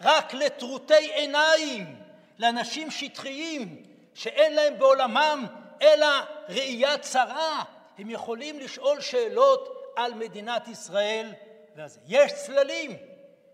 רק 0.00 0.34
לטרוטי 0.34 1.12
עיניים, 1.14 2.02
לאנשים 2.38 2.90
שטחיים, 2.90 3.82
שאין 4.14 4.54
להם 4.54 4.78
בעולמם 4.78 5.46
אלא 5.82 6.06
ראייה 6.48 6.98
צרה, 6.98 7.62
הם 7.98 8.10
יכולים 8.10 8.58
לשאול 8.58 9.00
שאלות 9.00 9.92
על 9.96 10.14
מדינת 10.14 10.68
ישראל. 10.68 11.32
ואז 11.76 11.98
יש 12.06 12.32
צללים, 12.32 12.96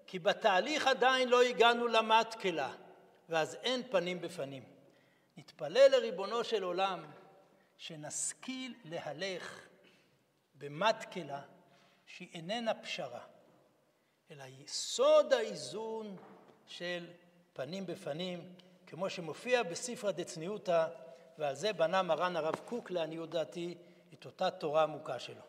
כי 0.06 0.18
בתהליך 0.18 0.86
עדיין 0.86 1.28
לא 1.28 1.42
הגענו 1.42 1.88
למטקלה, 1.88 2.70
ואז 3.28 3.56
אין 3.62 3.82
פנים 3.90 4.20
בפנים. 4.20 4.62
נתפלל 5.40 5.88
לריבונו 5.90 6.44
של 6.44 6.62
עולם 6.62 7.04
שנשכיל 7.78 8.74
להלך 8.84 9.68
במטקלה 10.54 11.42
שהיא 12.06 12.28
איננה 12.34 12.74
פשרה, 12.74 13.20
אלא 14.30 14.44
יסוד 14.44 15.32
האיזון 15.32 16.16
של 16.66 17.06
פנים 17.52 17.86
בפנים, 17.86 18.54
כמו 18.86 19.10
שמופיע 19.10 19.62
בספרא 19.62 20.10
דצניעותא, 20.10 20.86
ועל 21.38 21.54
זה 21.54 21.72
בנה 21.72 22.02
מרן 22.02 22.36
הרב 22.36 22.54
קוק 22.64 22.90
לעניות 22.90 23.30
דעתי 23.30 23.74
את 24.14 24.26
אותה 24.26 24.50
תורה 24.50 24.82
עמוקה 24.82 25.18
שלו. 25.18 25.42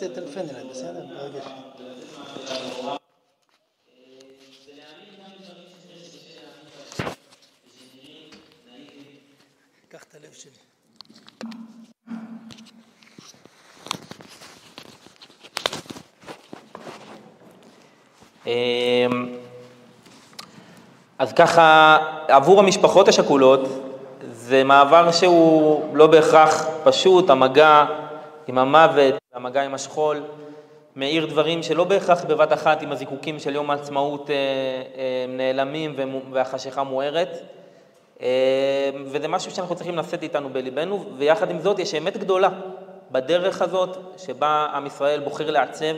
אז 0.00 0.06
תטלפן 0.06 0.40
אליי, 0.50 0.64
בסדר? 0.70 1.00
ברגע 1.08 1.40
ש... 1.42 1.48
קח 9.88 10.02
את 10.02 10.14
הלב 10.14 10.32
שלי. 10.32 10.50
אמ, 18.46 19.36
אז 21.18 21.32
ככה, 21.32 21.98
עבור 22.28 22.60
המשפחות 22.60 23.08
השכולות, 23.08 23.60
זה 24.30 24.64
מעבר 24.64 25.12
שהוא 25.12 25.96
לא 25.96 26.06
בהכרח 26.06 26.66
פשוט, 26.84 27.30
המגע 27.30 27.84
עם 28.46 28.58
המוות, 28.58 29.19
המגע 29.50 29.62
עם 29.62 29.74
השכול, 29.74 30.22
מאיר 30.96 31.26
דברים 31.26 31.62
שלא 31.62 31.84
בהכרח 31.84 32.24
בבת 32.24 32.52
אחת 32.52 32.82
עם 32.82 32.92
הזיקוקים 32.92 33.38
של 33.38 33.54
יום 33.54 33.70
העצמאות 33.70 34.30
אה, 34.30 34.34
אה, 34.34 35.26
נעלמים 35.28 35.96
והחשיכה 36.32 36.82
מוארת. 36.82 37.28
אה, 38.22 38.90
וזה 39.04 39.28
משהו 39.28 39.50
שאנחנו 39.50 39.74
צריכים 39.74 39.96
לשאת 39.96 40.22
איתנו 40.22 40.48
בליבנו, 40.48 41.04
ויחד 41.18 41.50
עם 41.50 41.60
זאת 41.60 41.78
יש 41.78 41.94
אמת 41.94 42.16
גדולה 42.16 42.48
בדרך 43.10 43.62
הזאת 43.62 43.96
שבה 44.16 44.66
עם 44.74 44.86
ישראל 44.86 45.20
בוחר 45.20 45.50
לעצב 45.50 45.94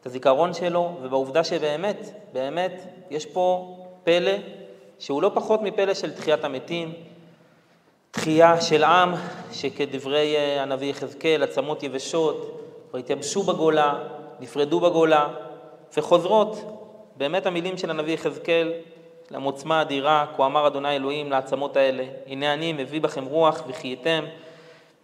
את 0.00 0.06
הזיכרון 0.06 0.54
שלו, 0.54 0.92
ובעובדה 1.02 1.44
שבאמת, 1.44 2.10
באמת, 2.32 2.86
יש 3.10 3.26
פה 3.26 3.76
פלא 4.04 4.32
שהוא 4.98 5.22
לא 5.22 5.30
פחות 5.34 5.62
מפלא 5.62 5.94
של 5.94 6.12
תחיית 6.14 6.44
המתים, 6.44 6.92
תחייה 8.10 8.60
של 8.60 8.84
עם 8.84 9.14
שכדברי 9.52 10.36
הנביא 10.38 10.90
יחזקאל, 10.90 11.42
עצמות 11.42 11.82
יבשות, 11.82 12.63
והתייבשו 12.94 13.42
בגולה, 13.42 13.94
נפרדו 14.40 14.80
בגולה, 14.80 15.28
וחוזרות, 15.96 16.56
באמת 17.16 17.46
המילים 17.46 17.78
של 17.78 17.90
הנביא 17.90 18.14
יחזקאל, 18.14 18.72
למוצמה 19.30 19.82
אדירה, 19.82 20.26
כה 20.36 20.46
אמר 20.46 20.66
אדוני 20.66 20.96
אלוהים 20.96 21.30
לעצמות 21.30 21.76
האלה, 21.76 22.04
הנה 22.26 22.54
אני 22.54 22.72
מביא 22.72 23.00
בכם 23.00 23.24
רוח 23.24 23.62
וחייתם, 23.68 24.24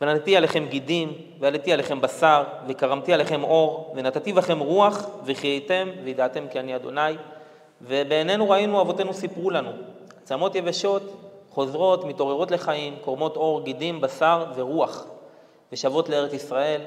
ונתתי 0.00 0.36
עליכם 0.36 0.66
גידים, 0.68 1.12
ועליתי 1.40 1.72
עליכם 1.72 2.00
בשר, 2.00 2.44
וקרמתי 2.68 3.12
עליכם 3.12 3.44
אור, 3.44 3.94
ונתתי 3.96 4.32
בכם 4.32 4.58
רוח 4.58 5.06
וחייתם, 5.24 5.88
וידעתם 6.04 6.44
כי 6.52 6.60
אני 6.60 6.76
אדוני. 6.76 7.12
ובעינינו 7.82 8.50
ראינו, 8.50 8.80
אבותינו 8.80 9.14
סיפרו 9.14 9.50
לנו, 9.50 9.70
עצמות 10.22 10.54
יבשות, 10.54 11.02
חוזרות, 11.50 12.04
מתעוררות 12.04 12.50
לחיים, 12.50 12.96
קורמות 13.04 13.36
אור, 13.36 13.64
גידים, 13.64 14.00
בשר 14.00 14.44
ורוח, 14.54 15.06
ושבות 15.72 16.08
לארץ 16.08 16.32
ישראל. 16.32 16.80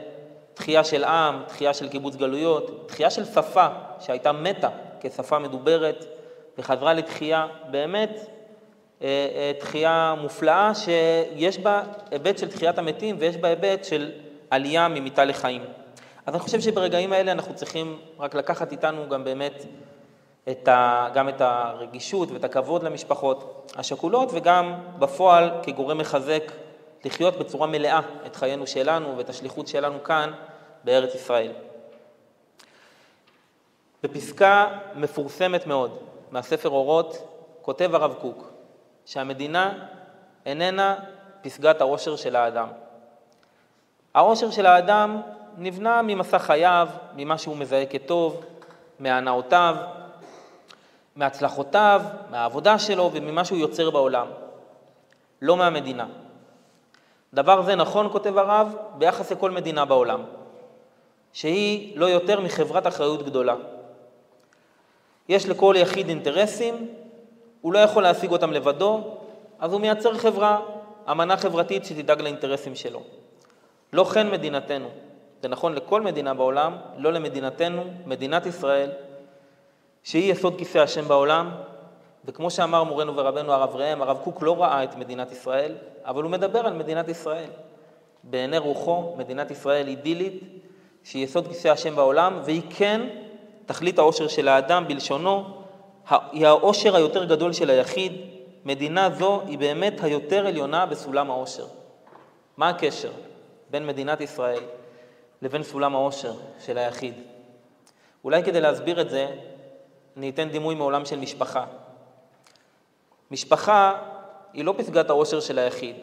תחייה 0.54 0.84
של 0.84 1.04
עם, 1.04 1.44
תחייה 1.48 1.74
של 1.74 1.88
קיבוץ 1.88 2.16
גלויות, 2.16 2.84
תחייה 2.88 3.10
של 3.10 3.26
שפה 3.26 3.68
שהייתה 4.00 4.32
מתה 4.32 4.70
כשפה 5.02 5.40
מדוברת, 5.40 6.06
וחזרה 6.58 6.94
לתחייה 6.94 7.48
באמת 7.72 8.20
אה, 9.02 9.08
אה, 9.08 9.52
תחייה 9.60 10.16
מופלאה 10.22 10.72
שיש 10.76 11.58
בה 11.58 11.84
היבט 12.12 12.38
של 12.38 12.50
תחיית 12.50 12.78
המתים 12.78 13.16
ויש 13.20 13.38
בה 13.38 13.48
היבט 13.48 13.86
של 13.86 14.12
עלייה 14.50 14.88
ממיתה 14.88 15.26
לחיים. 15.26 15.62
אז 16.26 16.34
אני 16.34 16.40
חושב 16.40 16.60
שברגעים 16.60 17.14
האלה 17.14 17.32
אנחנו 17.32 17.56
צריכים 17.56 18.00
רק 18.20 18.36
לקחת 18.36 18.72
איתנו 18.72 19.10
גם 19.10 19.24
באמת 19.24 19.66
את 20.50 20.68
ה, 20.68 21.08
גם 21.14 21.30
את 21.30 21.42
הרגישות 21.42 22.32
ואת 22.32 22.44
הכבוד 22.44 22.84
למשפחות 22.84 23.72
השכולות, 23.76 24.30
וגם 24.34 24.74
בפועל 25.00 25.52
כגורם 25.64 25.98
מחזק 25.98 26.52
לחיות 27.06 27.38
בצורה 27.38 27.68
מלאה 27.68 28.00
את 28.26 28.36
חיינו 28.36 28.68
שלנו 28.68 29.18
ואת 29.18 29.30
השליחות 29.30 29.68
שלנו 29.68 30.04
כאן 30.04 30.32
בארץ 30.84 31.16
ישראל. 31.16 31.52
בפסקה 34.04 34.68
מפורסמת 34.96 35.68
מאוד 35.68 35.98
מהספר 36.32 36.70
אורות 36.70 37.18
כותב 37.62 37.96
הרב 37.96 38.14
קוק 38.22 38.52
שהמדינה 39.06 39.86
איננה 40.46 40.96
פסגת 41.42 41.82
העושר 41.82 42.16
של 42.16 42.36
האדם. 42.36 42.68
העושר 44.14 44.52
של 44.52 44.66
האדם 44.66 45.22
נבנה 45.58 46.02
ממסע 46.02 46.40
חייו, 46.40 46.90
ממה 47.16 47.38
שהוא 47.38 47.58
מזהה 47.58 47.86
כטוב, 47.86 48.46
מהנאותיו, 49.00 49.76
מהצלחותיו, 51.16 52.02
מהעבודה 52.30 52.80
שלו 52.80 53.10
וממה 53.14 53.46
שהוא 53.46 53.58
יוצר 53.58 53.90
בעולם, 53.90 54.28
לא 55.42 55.58
מהמדינה. 55.58 56.06
דבר 57.34 57.62
זה 57.62 57.76
נכון, 57.76 58.10
כותב 58.12 58.38
הרב, 58.38 58.76
ביחס 58.98 59.32
לכל 59.32 59.52
מדינה 59.52 59.86
בעולם, 59.86 60.24
שהיא 61.34 61.98
לא 61.98 62.06
יותר 62.06 62.40
מחברת 62.40 62.88
אחריות 62.88 63.24
גדולה. 63.24 63.56
יש 65.30 65.50
לכל 65.50 65.76
יחיד 65.78 66.10
אינטרסים, 66.10 66.88
הוא 67.62 67.74
לא 67.74 67.80
יכול 67.80 68.04
להשיג 68.04 68.32
אותם 68.32 68.52
לבדו, 68.52 69.18
אז 69.60 69.74
הוא 69.74 69.82
מייצר 69.82 70.18
חברה, 70.18 70.60
אמנה 71.12 71.38
חברתית 71.38 71.86
שתדאג 71.86 72.22
לאינטרסים 72.22 72.76
שלו. 72.76 73.02
לא 73.94 74.04
כן 74.04 74.32
מדינתנו. 74.32 74.90
זה 75.42 75.48
נכון 75.48 75.74
לכל 75.74 76.02
מדינה 76.02 76.34
בעולם, 76.34 76.78
לא 76.98 77.14
למדינתנו, 77.14 77.84
מדינת 78.06 78.46
ישראל, 78.46 78.90
שהיא 80.04 80.32
יסוד 80.32 80.58
כיסא 80.58 80.78
השם 80.78 81.08
בעולם, 81.08 81.52
וכמו 82.26 82.52
שאמר 82.52 82.84
מורנו 82.84 83.16
ורבנו 83.16 83.54
הרב 83.54 83.76
ראם, 83.76 84.02
הרב 84.02 84.18
קוק 84.24 84.42
לא 84.42 84.62
ראה 84.62 84.84
את 84.84 84.96
מדינת 84.96 85.32
ישראל, 85.32 85.76
אבל 86.06 86.24
הוא 86.24 86.32
מדבר 86.32 86.60
על 86.60 86.74
מדינת 86.74 87.10
ישראל. 87.10 87.50
בעיני 88.24 88.58
רוחו, 88.58 89.16
מדינת 89.18 89.52
ישראל 89.52 89.88
אידילית, 89.88 90.44
שהיא 91.04 91.24
יסוד 91.24 91.48
כיסא 91.48 91.68
השם 91.68 91.96
בעולם, 91.96 92.40
והיא 92.44 92.62
כן 92.70 93.02
תכלית 93.66 94.00
העושר 94.00 94.28
של 94.28 94.48
האדם 94.48 94.88
בלשונו, 94.88 95.44
היא 96.32 96.48
העושר 96.48 96.96
היותר 96.96 97.24
גדול 97.24 97.54
של 97.54 97.70
היחיד. 97.70 98.14
מדינה 98.66 99.10
זו 99.10 99.42
היא 99.48 99.58
באמת 99.58 100.04
היותר 100.04 100.48
עליונה 100.48 100.86
בסולם 100.86 101.32
העושר. 101.32 101.66
מה 102.58 102.70
הקשר 102.70 103.12
בין 103.70 103.88
מדינת 103.88 104.22
ישראל 104.22 104.64
לבין 105.42 105.64
סולם 105.64 105.96
העושר 105.96 106.34
של 106.66 106.78
היחיד? 106.78 107.14
אולי 108.24 108.44
כדי 108.44 108.62
להסביר 108.62 109.02
את 109.02 109.10
זה, 109.10 109.28
אני 110.18 110.30
אתן 110.30 110.50
דימוי 110.50 110.76
מעולם 110.76 111.06
של 111.06 111.20
משפחה. 111.20 111.66
משפחה 113.34 113.94
היא 114.54 114.66
לא 114.66 114.74
פסגת 114.78 115.10
העושר 115.10 115.40
של 115.40 115.60
היחיד. 115.60 115.96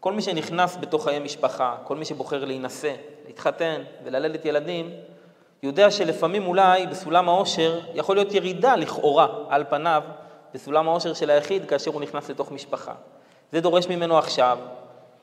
כל 0.00 0.12
מי 0.12 0.22
שנכנס 0.22 0.76
בתוך 0.80 1.04
חיי 1.04 1.18
משפחה, 1.18 1.76
כל 1.84 1.96
מי 1.96 2.04
שבוחר 2.04 2.44
להינשא, 2.44 2.94
להתחתן 3.26 3.82
וללדת 4.04 4.44
ילדים, 4.44 4.90
יודע 5.62 5.90
שלפעמים 5.90 6.46
אולי 6.46 6.86
בסולם 6.86 7.28
העושר 7.28 7.80
יכול 7.94 8.16
להיות 8.16 8.34
ירידה 8.34 8.76
לכאורה 8.76 9.28
על 9.48 9.64
פניו 9.70 10.02
בסולם 10.54 10.88
העושר 10.88 11.14
של 11.14 11.30
היחיד 11.30 11.68
כאשר 11.68 11.90
הוא 11.90 12.00
נכנס 12.00 12.30
לתוך 12.30 12.52
משפחה. 12.52 12.94
זה 13.52 13.60
דורש 13.60 13.86
ממנו 13.86 14.18
עכשיו 14.18 14.58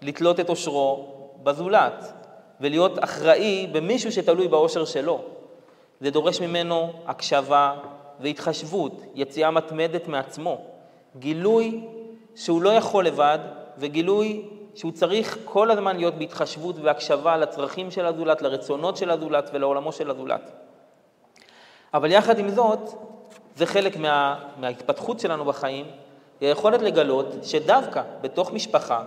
לתלות 0.02 0.40
את 0.40 0.50
עושרו 0.50 1.08
בזולת 1.44 2.14
ולהיות 2.62 3.04
אחראי 3.04 3.68
במישהו 3.72 4.12
שתלוי 4.12 4.48
בעושר 4.48 4.86
שלו. 4.86 5.22
זה 6.02 6.10
דורש 6.10 6.42
ממנו 6.42 6.94
הקשבה 7.08 7.76
והתחשבות, 8.20 9.02
יציאה 9.16 9.52
מתמדת 9.52 10.08
מעצמו, 10.08 10.69
גילוי 11.20 11.86
שהוא 12.36 12.62
לא 12.62 12.70
יכול 12.70 13.06
לבד 13.06 13.40
וגילוי 13.78 14.46
שהוא 14.76 14.92
צריך 14.92 15.38
כל 15.46 15.72
הזמן 15.72 15.98
להיות 15.98 16.14
בהתחשבות 16.14 16.76
והקשבה 16.82 17.38
לצרכים 17.38 17.92
של 17.92 18.06
הזולת, 18.06 18.42
לרצונות 18.42 18.98
של 18.98 19.10
הזולת 19.10 19.50
ולעולמו 19.54 19.92
של 19.92 20.10
הזולת. 20.10 20.52
אבל 21.94 22.12
יחד 22.12 22.40
עם 22.40 22.50
זאת, 22.50 22.80
זה 23.56 23.66
חלק 23.66 23.98
מה, 23.98 24.40
מההתפתחות 24.58 25.20
שלנו 25.20 25.46
בחיים, 25.46 25.86
היא 26.42 26.50
היכולת 26.50 26.82
לגלות 26.82 27.28
שדווקא 27.44 28.02
בתוך 28.22 28.54
משפחה 28.54 29.04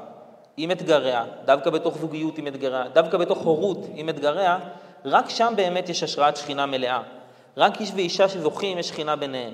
עם 0.56 0.70
אתגריה, 0.70 1.24
דווקא 1.44 1.70
בתוך 1.70 1.98
זוגיות 1.98 2.38
עם 2.38 2.46
אתגריה, 2.46 2.84
דווקא 2.92 3.18
בתוך 3.18 3.38
הורות 3.38 3.86
עם 3.94 4.08
אתגריה, 4.08 4.58
רק 5.04 5.28
שם 5.28 5.52
באמת 5.56 5.88
יש 5.88 6.02
השראת 6.02 6.36
שכינה 6.36 6.66
מלאה. 6.66 7.02
רק 7.56 7.80
איש 7.80 7.90
ואישה 7.94 8.28
שזוכים 8.28 8.78
יש 8.78 8.88
שכינה 8.88 9.16
ביניהם. 9.16 9.52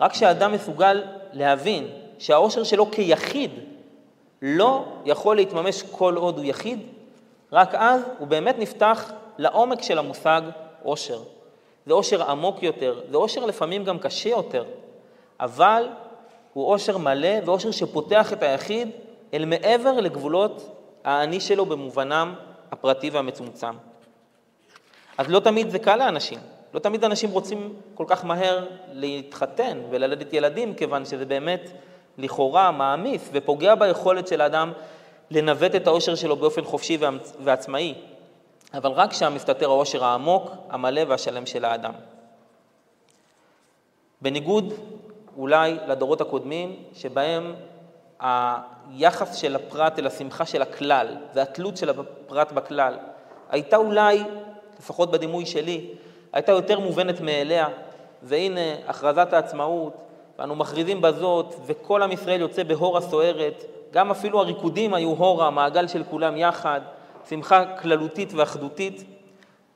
רק 0.00 0.12
כשאדם 0.12 0.52
מסוגל 0.52 1.04
להבין 1.32 1.88
שהאושר 2.18 2.64
שלו 2.64 2.90
כיחיד 2.90 3.50
לא 4.42 4.84
יכול 5.04 5.36
להתממש 5.36 5.82
כל 5.82 6.16
עוד 6.16 6.38
הוא 6.38 6.44
יחיד, 6.44 6.80
רק 7.52 7.74
אז 7.74 8.02
הוא 8.18 8.28
באמת 8.28 8.58
נפתח 8.58 9.12
לעומק 9.38 9.82
של 9.82 9.98
המושג 9.98 10.42
עושר. 10.82 11.18
זה 11.86 11.94
עושר 11.94 12.30
עמוק 12.30 12.62
יותר, 12.62 13.00
זה 13.10 13.16
עושר 13.16 13.44
לפעמים 13.44 13.84
גם 13.84 13.98
קשה 13.98 14.28
יותר, 14.28 14.64
אבל 15.40 15.88
הוא 16.52 16.66
עושר 16.66 16.98
מלא 16.98 17.28
ועושר 17.44 17.70
שפותח 17.70 18.32
את 18.32 18.42
היחיד 18.42 18.90
אל 19.34 19.44
מעבר 19.44 19.92
לגבולות 19.92 20.80
האני 21.04 21.40
שלו 21.40 21.66
במובנם 21.66 22.34
הפרטי 22.72 23.10
והמצומצם. 23.10 23.74
אז 25.18 25.28
לא 25.28 25.40
תמיד 25.40 25.70
זה 25.70 25.78
קל 25.78 25.96
לאנשים, 25.96 26.38
לא 26.74 26.80
תמיד 26.80 27.04
אנשים 27.04 27.30
רוצים 27.30 27.74
כל 27.94 28.04
כך 28.08 28.24
מהר 28.24 28.66
להתחתן 28.92 29.80
וללדת 29.90 30.32
ילדים, 30.32 30.74
כיוון 30.74 31.04
שזה 31.04 31.24
באמת 31.24 31.70
לכאורה 32.18 32.70
מעמיס 32.70 33.28
ופוגע 33.32 33.74
ביכולת 33.74 34.28
של 34.28 34.40
האדם 34.40 34.72
לנווט 35.30 35.74
את 35.74 35.86
האושר 35.86 36.14
שלו 36.14 36.36
באופן 36.36 36.64
חופשי 36.64 36.98
ועצמאי, 37.40 37.94
אבל 38.74 38.90
רק 38.90 39.12
שם 39.12 39.32
מסתתר 39.34 39.70
האושר 39.70 40.04
העמוק, 40.04 40.50
המלא 40.70 41.02
והשלם 41.08 41.46
של 41.46 41.64
האדם. 41.64 41.92
בניגוד 44.22 44.74
אולי 45.36 45.76
לדורות 45.86 46.20
הקודמים, 46.20 46.76
שבהם 46.94 47.54
היחס 48.20 49.34
של 49.34 49.56
הפרט 49.56 49.98
אל 49.98 50.06
השמחה 50.06 50.46
של 50.46 50.62
הכלל 50.62 51.16
והתלות 51.34 51.76
של 51.76 51.90
הפרט 51.90 52.52
בכלל 52.52 52.98
הייתה 53.50 53.76
אולי, 53.76 54.22
לפחות 54.78 55.10
בדימוי 55.10 55.46
שלי, 55.46 55.90
הייתה 56.36 56.52
יותר 56.52 56.80
מובנת 56.80 57.20
מאליה, 57.20 57.68
והנה 58.22 58.60
הכרזת 58.86 59.32
העצמאות, 59.32 59.92
ואנו 60.38 60.56
מכריזים 60.56 61.00
בזאת, 61.00 61.54
וכל 61.66 62.02
עם 62.02 62.12
ישראל 62.12 62.40
יוצא 62.40 62.62
בהורה 62.62 63.00
סוערת, 63.00 63.64
גם 63.92 64.10
אפילו 64.10 64.40
הריקודים 64.40 64.94
היו 64.94 65.08
הורה, 65.08 65.50
מעגל 65.50 65.88
של 65.88 66.02
כולם 66.10 66.36
יחד, 66.36 66.80
שמחה 67.28 67.64
כללותית 67.76 68.32
ואחדותית. 68.34 69.04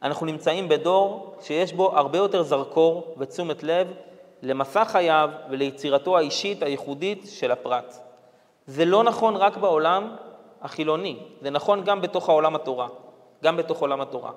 אנחנו 0.03 0.27
נמצאים 0.27 0.69
בדור 0.69 1.35
שיש 1.41 1.73
בו 1.73 1.97
הרבה 1.97 2.19
יותר 2.19 2.43
זרקור 2.43 3.15
ותשומת 3.19 3.63
לב 3.63 3.93
למסע 4.43 4.85
חייו 4.85 5.31
וליצירתו 5.51 6.17
האישית 6.19 6.63
הייחודית 6.63 7.27
של 7.31 7.51
הפרט. 7.51 7.97
זה 8.67 8.85
לא 8.85 9.05
נכון 9.05 9.37
רק 9.37 9.57
בעולם 9.57 10.17
החילוני, 10.63 11.17
זה 11.43 11.51
נכון 11.51 11.85
גם 11.85 12.01
בתוך 12.01 12.29
העולם 12.29 12.55
התורה, 12.55 12.89
גם 13.45 13.57
בתוך 13.57 13.81
עולם 13.81 14.01
התורה. 14.01 14.31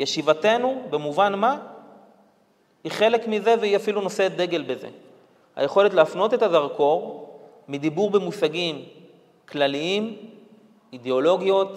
ישיבתנו, 0.00 0.82
במובן 0.90 1.34
מה, 1.34 1.58
היא 2.84 2.92
חלק 2.92 3.28
מזה 3.28 3.54
והיא 3.60 3.76
אפילו 3.76 4.00
נושאת 4.00 4.36
דגל 4.36 4.62
בזה. 4.62 4.88
היכולת 5.56 5.94
להפנות 5.94 6.34
את 6.34 6.42
הזרקור 6.42 7.30
מדיבור 7.68 8.10
במושגים 8.10 8.84
כלליים, 9.48 10.16
אידיאולוגיות, 10.92 11.70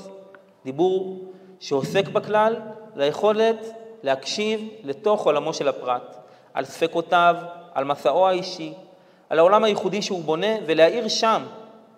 דיבור 0.66 1.26
שעוסק 1.60 2.08
בכלל, 2.08 2.56
ליכולת 2.96 3.66
להקשיב 4.04 4.70
לתוך 4.84 5.26
עולמו 5.26 5.54
של 5.54 5.68
הפרט, 5.68 6.18
על 6.54 6.66
ספקותיו, 6.66 7.36
על 7.74 7.84
מסעו 7.84 8.28
האישי, 8.28 8.74
על 9.30 9.40
העולם 9.40 9.64
הייחודי 9.64 10.02
שהוא 10.02 10.24
בונה, 10.24 10.56
ולהאיר 10.66 11.08
שם 11.08 11.44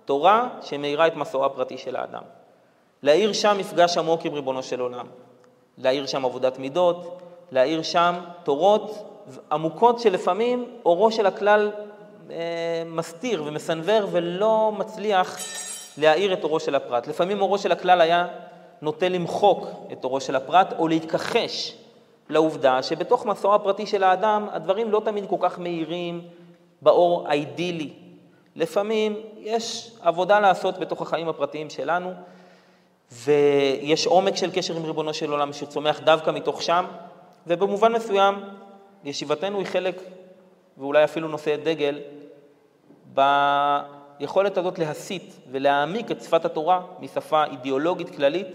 תורה 0.05 0.49
שמאירה 0.61 1.07
את 1.07 1.15
מסעו 1.15 1.45
הפרטי 1.45 1.77
של 1.77 1.95
האדם. 1.95 2.23
להאיר 3.03 3.33
שם 3.33 3.55
מפגש 3.59 3.97
עמוק 3.97 4.25
עם 4.25 4.33
ריבונו 4.33 4.63
של 4.63 4.79
עולם, 4.79 5.07
להאיר 5.77 6.05
שם 6.05 6.25
עבודת 6.25 6.59
מידות, 6.59 7.21
להאיר 7.51 7.81
שם 7.81 8.15
תורות 8.43 9.15
עמוקות 9.51 9.99
שלפעמים 9.99 10.65
אורו 10.85 11.11
של 11.11 11.25
הכלל 11.25 11.71
אה, 12.31 12.83
מסתיר 12.85 13.43
ומסנוור 13.45 14.07
ולא 14.11 14.71
מצליח 14.77 15.39
להאיר 15.97 16.33
את 16.33 16.43
אורו 16.43 16.59
של 16.59 16.75
הפרט. 16.75 17.07
לפעמים 17.07 17.41
אורו 17.41 17.57
של 17.57 17.71
הכלל 17.71 18.01
היה 18.01 18.27
נוטה 18.81 19.09
למחוק 19.09 19.67
את 19.91 20.03
אורו 20.03 20.21
של 20.21 20.35
הפרט 20.35 20.73
או 20.79 20.87
להתכחש 20.87 21.75
לעובדה 22.29 22.83
שבתוך 22.83 23.25
מסעו 23.25 23.55
הפרטי 23.55 23.85
של 23.85 24.03
האדם 24.03 24.47
הדברים 24.51 24.91
לא 24.91 25.01
תמיד 25.05 25.25
כל 25.29 25.35
כך 25.39 25.59
מהירים 25.59 26.21
באור 26.81 27.27
האידילי. 27.27 27.93
לפעמים 28.55 29.15
יש 29.37 29.91
עבודה 30.01 30.39
לעשות 30.39 30.77
בתוך 30.77 31.01
החיים 31.01 31.29
הפרטיים 31.29 31.69
שלנו 31.69 32.11
ויש 33.15 34.05
עומק 34.05 34.35
של 34.35 34.51
קשר 34.51 34.75
עם 34.75 34.85
ריבונו 34.85 35.13
של 35.13 35.31
עולם 35.31 35.53
שצומח 35.53 35.99
דווקא 35.99 36.31
מתוך 36.31 36.61
שם 36.61 36.85
ובמובן 37.47 37.91
מסוים 37.91 38.35
ישיבתנו 39.03 39.59
היא 39.59 39.67
חלק, 39.67 40.01
ואולי 40.77 41.03
אפילו 41.03 41.27
נושא 41.27 41.55
דגל, 41.55 41.99
ביכולת 43.13 44.57
הזאת 44.57 44.79
להסיט 44.79 45.33
ולהעמיק 45.51 46.11
את 46.11 46.21
שפת 46.21 46.45
התורה 46.45 46.81
משפה 46.99 47.43
אידיאולוגית 47.45 48.15
כללית 48.15 48.47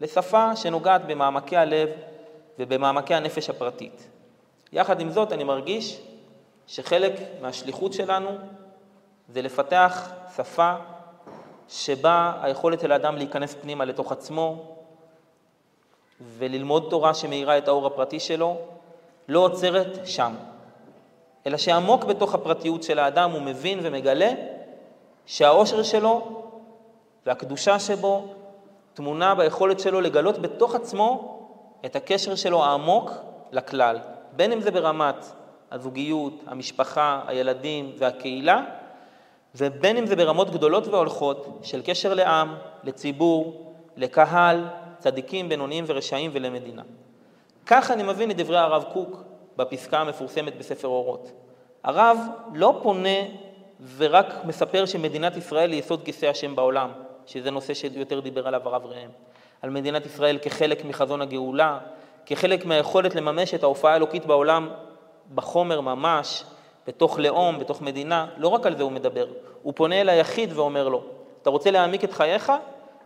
לשפה 0.00 0.56
שנוגעת 0.56 1.06
במעמקי 1.06 1.56
הלב 1.56 1.88
ובמעמקי 2.58 3.14
הנפש 3.14 3.50
הפרטית. 3.50 4.08
יחד 4.72 5.00
עם 5.00 5.10
זאת, 5.10 5.32
אני 5.32 5.44
מרגיש 5.44 6.00
שחלק 6.66 7.12
מהשליחות 7.40 7.92
שלנו 7.92 8.30
זה 9.28 9.42
לפתח 9.42 10.10
שפה 10.36 10.74
שבה 11.68 12.32
היכולת 12.42 12.80
של 12.80 12.92
האדם 12.92 13.16
להיכנס 13.16 13.54
פנימה 13.54 13.84
לתוך 13.84 14.12
עצמו 14.12 14.64
וללמוד 16.20 16.86
תורה 16.90 17.14
שמאירה 17.14 17.58
את 17.58 17.68
האור 17.68 17.86
הפרטי 17.86 18.20
שלו, 18.20 18.56
לא 19.28 19.38
עוצרת 19.38 19.98
שם, 20.04 20.34
אלא 21.46 21.56
שעמוק 21.56 22.04
בתוך 22.04 22.34
הפרטיות 22.34 22.82
של 22.82 22.98
האדם 22.98 23.30
הוא 23.30 23.42
מבין 23.42 23.78
ומגלה 23.82 24.30
שהאושר 25.26 25.82
שלו 25.82 26.42
והקדושה 27.26 27.78
שבו 27.78 28.34
טמונה 28.94 29.34
ביכולת 29.34 29.80
שלו 29.80 30.00
לגלות 30.00 30.38
בתוך 30.38 30.74
עצמו 30.74 31.38
את 31.84 31.96
הקשר 31.96 32.34
שלו 32.34 32.64
העמוק 32.64 33.10
לכלל, 33.52 33.98
בין 34.36 34.52
אם 34.52 34.60
זה 34.60 34.70
ברמת 34.70 35.32
הזוגיות, 35.70 36.34
המשפחה, 36.46 37.20
הילדים 37.26 37.92
והקהילה, 37.98 38.64
ובין 39.54 39.96
אם 39.96 40.06
זה 40.06 40.16
ברמות 40.16 40.50
גדולות 40.50 40.86
והולכות 40.86 41.58
של 41.62 41.82
קשר 41.84 42.14
לעם, 42.14 42.54
לציבור, 42.84 43.74
לקהל, 43.96 44.64
צדיקים, 44.98 45.48
בינוניים 45.48 45.84
ורשעים 45.86 46.30
ולמדינה. 46.34 46.82
כך 47.66 47.90
אני 47.90 48.02
מבין 48.02 48.30
את 48.30 48.36
דברי 48.36 48.58
הרב 48.58 48.84
קוק 48.92 49.22
בפסקה 49.56 49.98
המפורסמת 49.98 50.56
בספר 50.58 50.88
אורות. 50.88 51.32
הרב 51.84 52.18
לא 52.54 52.80
פונה 52.82 53.18
ורק 53.96 54.34
מספר 54.44 54.86
שמדינת 54.86 55.36
ישראל 55.36 55.72
היא 55.72 55.78
יסוד 55.78 56.02
כיסא 56.04 56.26
השם 56.26 56.56
בעולם, 56.56 56.90
שזה 57.26 57.50
נושא 57.50 57.74
שיותר 57.74 58.20
דיבר 58.20 58.48
עליו 58.48 58.60
הרב 58.64 58.86
ראם, 58.86 59.10
על 59.62 59.70
מדינת 59.70 60.06
ישראל 60.06 60.38
כחלק 60.38 60.84
מחזון 60.84 61.22
הגאולה, 61.22 61.78
כחלק 62.26 62.64
מהיכולת 62.64 63.14
לממש 63.14 63.54
את 63.54 63.62
ההופעה 63.62 63.92
האלוקית 63.92 64.26
בעולם 64.26 64.70
בחומר 65.34 65.80
ממש, 65.80 66.44
בתוך 66.88 67.18
לאום, 67.18 67.58
בתוך 67.58 67.82
מדינה, 67.82 68.26
לא 68.36 68.48
רק 68.48 68.66
על 68.66 68.76
זה 68.76 68.82
הוא 68.82 68.92
מדבר, 68.92 69.26
הוא 69.62 69.72
פונה 69.76 70.00
אל 70.00 70.08
היחיד 70.08 70.52
ואומר 70.52 70.88
לו, 70.88 71.02
אתה 71.42 71.50
רוצה 71.50 71.70
להעמיק 71.70 72.04
את 72.04 72.12
חייך? 72.12 72.52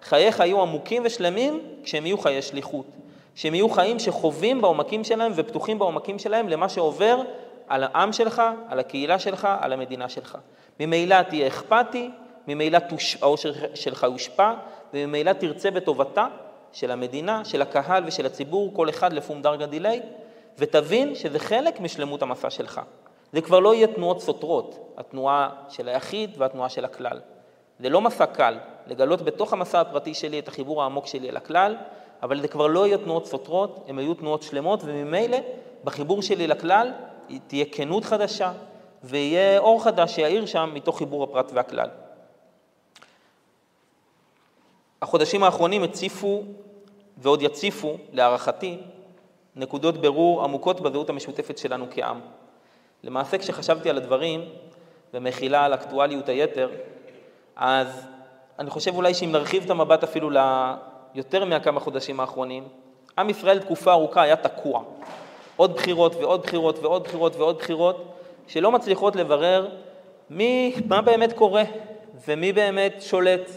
חייך 0.03 0.41
יהיו 0.41 0.63
עמוקים 0.63 1.03
ושלמים 1.07 1.61
כשהם 1.85 2.07
יהיו 2.07 2.19
חיי 2.19 2.43
שליחות. 2.43 2.87
שהם 3.35 3.55
יהיו 3.55 3.69
חיים 3.69 3.99
שחווים 3.99 4.61
בעומקים 4.61 5.05
שלהם 5.05 5.33
ופתוחים 5.35 5.79
בעומקים 5.79 6.19
שלהם 6.19 6.49
למה 6.49 6.69
שעובר 6.69 7.21
על 7.69 7.85
העם 7.85 8.13
שלך, 8.13 8.43
על 8.69 8.79
הקהילה 8.79 9.19
שלך, 9.19 9.49
על 9.61 9.73
המדינה 9.73 10.09
שלך. 10.09 10.39
ממילא 10.81 11.23
תהיה 11.23 11.47
אכפתי, 11.47 12.11
ממילא 12.49 12.79
העושר 13.23 13.53
שלך 13.75 14.03
יושפע, 14.03 14.53
וממילא 14.95 15.33
תרצה 15.33 15.71
בטובתה 15.71 16.27
של 16.73 16.91
המדינה, 16.91 17.45
של 17.45 17.63
הקהל 17.63 18.03
ושל 18.07 18.27
הציבור, 18.27 18.75
כל 18.75 18.89
אחד 18.89 19.13
לפום 19.13 19.43
דרגה 19.43 19.67
דיליי, 19.67 20.01
ותבין 20.59 21.15
שזה 21.15 21.39
חלק 21.39 21.81
משלמות 21.81 22.23
המסע 22.23 22.51
שלך. 22.51 22.81
זה 23.33 23.41
כבר 23.41 23.61
לא 23.61 23.75
יהיה 23.75 23.87
תנועות 23.87 24.21
סותרות, 24.21 24.95
התנועה 24.97 25.51
של 25.69 25.89
היחיד 25.89 26.31
והתנועה 26.39 26.69
של 26.69 26.85
הכלל. 26.85 27.21
זה 27.79 27.89
לא 27.89 28.01
מסע 28.01 28.27
קל, 28.27 28.59
לגלות 28.87 29.23
בתוך 29.23 29.53
המסע 29.53 29.81
הפרטי 29.81 30.15
שלי 30.15 30.39
את 30.39 30.49
החיבור 30.49 30.83
העמוק 30.83 31.07
שלי 31.07 31.31
אל 31.31 31.37
הכלל, 31.37 31.77
אבל 32.23 32.41
זה 32.41 32.49
כבר 32.49 32.67
לא 32.67 32.87
יהיה 32.87 32.99
תנועות 32.99 33.27
סותרות, 33.27 33.85
הן 33.89 33.99
היו 33.99 34.15
תנועות 34.15 34.43
שלמות, 34.43 34.81
וממילא 34.85 35.39
בחיבור 35.85 36.23
שלי 36.23 36.47
לכלל 36.47 36.93
תהיה 37.47 37.65
כנות 37.73 38.05
חדשה, 38.05 38.53
ויהיה 39.05 39.59
אור 39.59 39.85
חדש 39.85 40.15
שיאיר 40.15 40.47
שם 40.47 40.71
מתוך 40.75 40.99
חיבור 40.99 41.25
הפרט 41.25 41.51
והכלל. 41.55 41.89
החודשים 45.03 45.43
האחרונים 45.43 45.83
הציפו 45.83 46.43
ועוד 47.19 47.43
יציפו, 47.43 47.97
להערכתי, 48.13 48.79
נקודות 49.57 49.99
ברור 49.99 50.45
עמוקות 50.45 50.81
בזהות 50.81 51.11
המשותפת 51.11 51.59
שלנו 51.59 51.87
כעם. 51.91 52.21
למעשה 53.05 53.39
כשחשבתי 53.39 53.91
על 53.91 53.97
הדברים, 53.97 54.45
ומחילה 55.15 55.65
על 55.65 55.75
אקטואליות 55.75 56.29
היתר, 56.29 56.71
אז 57.57 58.07
אני 58.59 58.71
חושב 58.71 58.95
אולי 58.95 59.15
שאם 59.15 59.33
נרחיב 59.33 59.65
את 59.65 59.71
המבט 59.71 60.03
אפילו 60.03 60.31
ליותר 60.31 61.45
מהכמה 61.45 61.81
חודשים 61.81 62.21
האחרונים, 62.21 62.69
עם 63.19 63.31
ישראל 63.31 63.59
תקופה 63.59 63.93
ארוכה 63.93 64.23
היה 64.23 64.37
תקוע. 64.37 64.83
עוד 65.57 65.75
בחירות 65.75 66.15
ועוד 66.15 66.43
בחירות 66.43 66.79
ועוד 66.79 67.05
בחירות 67.05 67.37
ועוד 67.37 67.59
בחירות, 67.59 68.15
שלא 68.49 68.73
מצליחות 68.73 69.17
לברר 69.17 69.69
מי, 70.31 70.75
מה 70.89 71.03
באמת 71.03 71.33
קורה 71.33 71.63
ומי 72.29 72.53
באמת 72.53 72.95
שולט. 73.01 73.51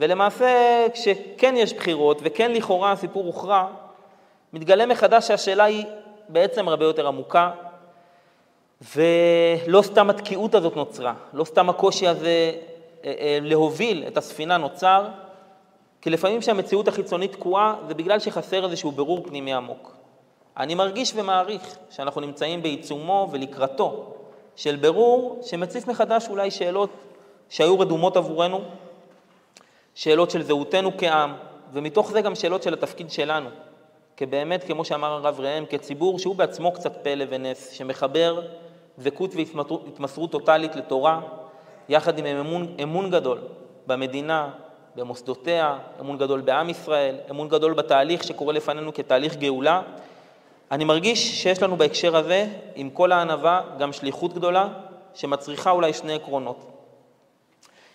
ולמעשה, 0.00 0.86
כשכן 0.92 1.54
יש 1.56 1.72
בחירות 1.72 2.20
וכן 2.22 2.52
לכאורה 2.52 2.92
הסיפור 2.92 3.24
הוכרע, 3.24 3.66
מתגלה 4.52 4.86
מחדש 4.86 5.28
שהשאלה 5.28 5.64
היא 5.64 5.84
בעצם 6.28 6.68
הרבה 6.68 6.84
יותר 6.84 7.06
עמוקה, 7.08 7.50
ולא 8.96 9.82
סתם 9.82 10.10
התקיעות 10.10 10.54
הזאת 10.54 10.76
נוצרה, 10.76 11.14
לא 11.32 11.44
סתם 11.44 11.70
הקושי 11.70 12.08
הזה 12.08 12.52
אה, 13.04 13.14
אה, 13.20 13.38
להוביל 13.42 14.04
את 14.06 14.16
הספינה 14.16 14.56
נוצר, 14.56 15.08
כי 16.00 16.10
לפעמים 16.10 16.40
כשהמציאות 16.40 16.88
החיצונית 16.88 17.32
תקועה 17.32 17.74
זה 17.88 17.94
בגלל 17.94 18.18
שחסר 18.18 18.64
איזשהו 18.64 18.92
ברור 18.92 19.22
פנימי 19.24 19.54
עמוק. 19.54 19.96
אני 20.56 20.74
מרגיש 20.74 21.12
ומעריך 21.16 21.76
שאנחנו 21.90 22.20
נמצאים 22.20 22.62
בעיצומו 22.62 23.28
ולקראתו 23.32 24.14
של 24.56 24.76
ברור 24.76 25.40
שמציף 25.42 25.88
מחדש 25.88 26.28
אולי 26.28 26.50
שאלות 26.50 26.90
שהיו 27.48 27.78
רדומות 27.78 28.16
עבורנו, 28.16 28.60
שאלות 29.94 30.30
של 30.30 30.42
זהותנו 30.42 30.90
כעם, 30.98 31.34
ומתוך 31.72 32.10
זה 32.10 32.20
גם 32.20 32.34
שאלות 32.34 32.62
של 32.62 32.74
התפקיד 32.74 33.10
שלנו, 33.10 33.48
כבאמת, 34.16 34.64
כמו 34.64 34.84
שאמר 34.84 35.12
הרב 35.12 35.40
ראם, 35.40 35.64
כציבור 35.66 36.18
שהוא 36.18 36.36
בעצמו 36.36 36.72
קצת 36.72 36.96
פלא 37.04 37.24
ונס, 37.28 37.70
שמחבר 37.70 38.42
דבקות 39.00 39.34
והתמסרות 39.34 40.30
טוטאלית 40.30 40.76
לתורה, 40.76 41.20
יחד 41.88 42.18
עם 42.18 42.26
אמון, 42.26 42.74
אמון 42.82 43.10
גדול 43.10 43.38
במדינה, 43.86 44.50
במוסדותיה, 44.96 45.78
אמון 46.00 46.18
גדול 46.18 46.40
בעם 46.40 46.68
ישראל, 46.68 47.16
אמון 47.30 47.48
גדול 47.48 47.74
בתהליך 47.74 48.24
שקורה 48.24 48.52
לפנינו 48.52 48.94
כתהליך 48.94 49.36
גאולה. 49.36 49.82
אני 50.70 50.84
מרגיש 50.84 51.42
שיש 51.42 51.62
לנו 51.62 51.76
בהקשר 51.76 52.16
הזה, 52.16 52.46
עם 52.74 52.90
כל 52.90 53.12
הענווה, 53.12 53.62
גם 53.78 53.92
שליחות 53.92 54.34
גדולה, 54.34 54.68
שמצריכה 55.14 55.70
אולי 55.70 55.92
שני 55.92 56.14
עקרונות. 56.14 56.66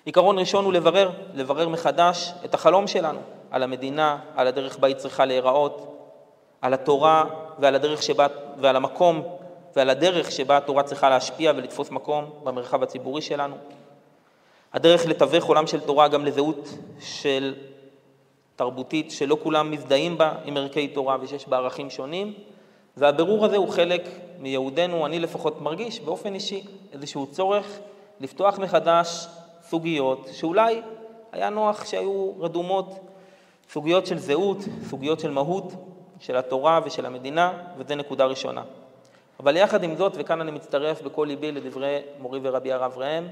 עיקרון 0.05 0.39
ראשון 0.39 0.65
הוא 0.65 0.73
לברר, 0.73 1.11
לברר 1.33 1.69
מחדש 1.69 2.31
את 2.45 2.53
החלום 2.53 2.87
שלנו 2.87 3.19
על 3.51 3.63
המדינה, 3.63 4.17
על 4.35 4.47
הדרך 4.47 4.77
בה 4.77 4.87
היא 4.87 4.95
צריכה 4.95 5.25
להיראות, 5.25 5.95
על 6.61 6.73
התורה 6.73 7.25
ועל 7.59 7.75
הדרך 7.75 8.03
שבה, 8.03 8.27
ועל 8.57 8.75
המקום 8.75 9.21
ועל 9.75 9.89
הדרך 9.89 10.31
שבה 10.31 10.57
התורה 10.57 10.83
צריכה 10.83 11.09
להשפיע 11.09 11.53
ולתפוס 11.55 11.91
מקום 11.91 12.29
במרחב 12.43 12.83
הציבורי 12.83 13.21
שלנו. 13.21 13.55
הדרך 14.73 15.05
לתווך 15.05 15.45
עולם 15.45 15.67
של 15.67 15.79
תורה 15.79 16.07
גם 16.07 16.25
לזהות 16.25 16.69
של 16.99 17.55
תרבותית 18.55 19.11
שלא 19.11 19.37
כולם 19.43 19.71
מזדהים 19.71 20.17
בה 20.17 20.31
עם 20.45 20.57
ערכי 20.57 20.87
תורה 20.87 21.17
ושיש 21.21 21.47
בה 21.47 21.57
ערכים 21.57 21.89
שונים, 21.89 22.33
והבירור 22.97 23.45
הזה 23.45 23.57
הוא 23.57 23.69
חלק 23.69 24.01
מייעודנו, 24.39 25.05
אני 25.05 25.19
לפחות 25.19 25.61
מרגיש 25.61 25.99
באופן 25.99 26.33
אישי 26.33 26.63
איזשהו 26.93 27.27
צורך 27.27 27.79
לפתוח 28.19 28.59
מחדש 28.59 29.27
סוגיות 29.69 30.29
שאולי 30.31 30.81
היה 31.31 31.49
נוח 31.49 31.85
שהיו 31.85 32.31
רדומות, 32.39 32.99
סוגיות 33.69 34.05
של 34.05 34.17
זהות, 34.17 34.57
סוגיות 34.89 35.19
של 35.19 35.31
מהות, 35.31 35.73
של 36.19 36.37
התורה 36.37 36.79
ושל 36.85 37.05
המדינה, 37.05 37.53
וזו 37.77 37.95
נקודה 37.95 38.25
ראשונה. 38.25 38.63
אבל 39.39 39.57
יחד 39.57 39.83
עם 39.83 39.95
זאת, 39.95 40.13
וכאן 40.15 40.41
אני 40.41 40.51
מצטרף 40.51 41.01
בכל 41.01 41.25
ליבי 41.27 41.51
לדברי 41.51 41.99
מורי 42.19 42.39
ורבי 42.43 42.71
הרב 42.71 42.93
ראם, 42.97 43.27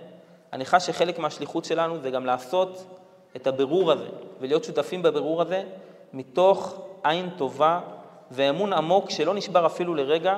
אני 0.53 0.65
חש 0.65 0.85
שחלק 0.85 1.19
מהשליחות 1.19 1.65
שלנו 1.65 1.99
זה 1.99 2.09
גם 2.09 2.25
לעשות 2.25 2.85
את 3.35 3.47
הבירור 3.47 3.91
הזה, 3.91 4.07
ולהיות 4.41 4.63
שותפים 4.63 5.01
בבירור 5.01 5.41
הזה, 5.41 5.63
מתוך 6.13 6.81
עין 7.03 7.29
טובה 7.37 7.79
ואמון 8.31 8.73
עמוק 8.73 9.09
שלא 9.09 9.33
נשבר 9.33 9.65
אפילו 9.65 9.95
לרגע 9.95 10.37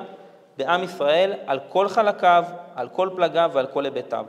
בעם 0.56 0.82
ישראל 0.82 1.32
על 1.46 1.60
כל 1.68 1.88
חלקיו, 1.88 2.44
על 2.74 2.88
כל 2.88 3.10
פלגיו 3.16 3.50
ועל 3.54 3.66
כל 3.66 3.84
היבטיו. 3.84 4.26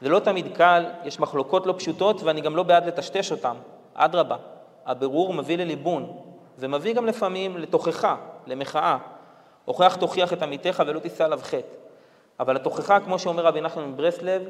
זה 0.00 0.08
לא 0.08 0.18
תמיד 0.18 0.56
קל, 0.56 0.84
יש 1.04 1.20
מחלוקות 1.20 1.66
לא 1.66 1.74
פשוטות 1.78 2.22
ואני 2.22 2.40
גם 2.40 2.56
לא 2.56 2.62
בעד 2.62 2.86
לטשטש 2.86 3.32
אותן, 3.32 3.54
אדרבה, 3.94 4.36
הבירור 4.86 5.34
מביא 5.34 5.58
לליבון, 5.58 6.16
ומביא 6.58 6.94
גם 6.94 7.06
לפעמים 7.06 7.56
לתוכחה, 7.56 8.16
למחאה. 8.46 8.98
הוכח 9.64 9.96
תוכיח 9.96 10.32
את 10.32 10.42
עמיתך 10.42 10.82
ולא 10.86 10.98
תישא 10.98 11.24
עליו 11.24 11.40
חטא. 11.42 11.76
אבל 12.40 12.56
התוכחה, 12.56 13.00
כמו 13.00 13.18
שאומר 13.18 13.46
רבי 13.46 13.60
נחמן 13.60 13.84
מברסלב, 13.84 14.42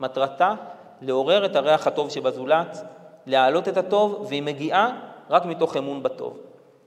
מטרתה 0.00 0.54
לעורר 1.00 1.46
את 1.46 1.56
הריח 1.56 1.86
הטוב 1.86 2.10
שבזולת, 2.10 2.78
להעלות 3.26 3.68
את 3.68 3.76
הטוב, 3.76 4.26
והיא 4.28 4.42
מגיעה 4.42 5.00
רק 5.30 5.44
מתוך 5.44 5.76
אמון 5.76 6.02
בטוב. 6.02 6.38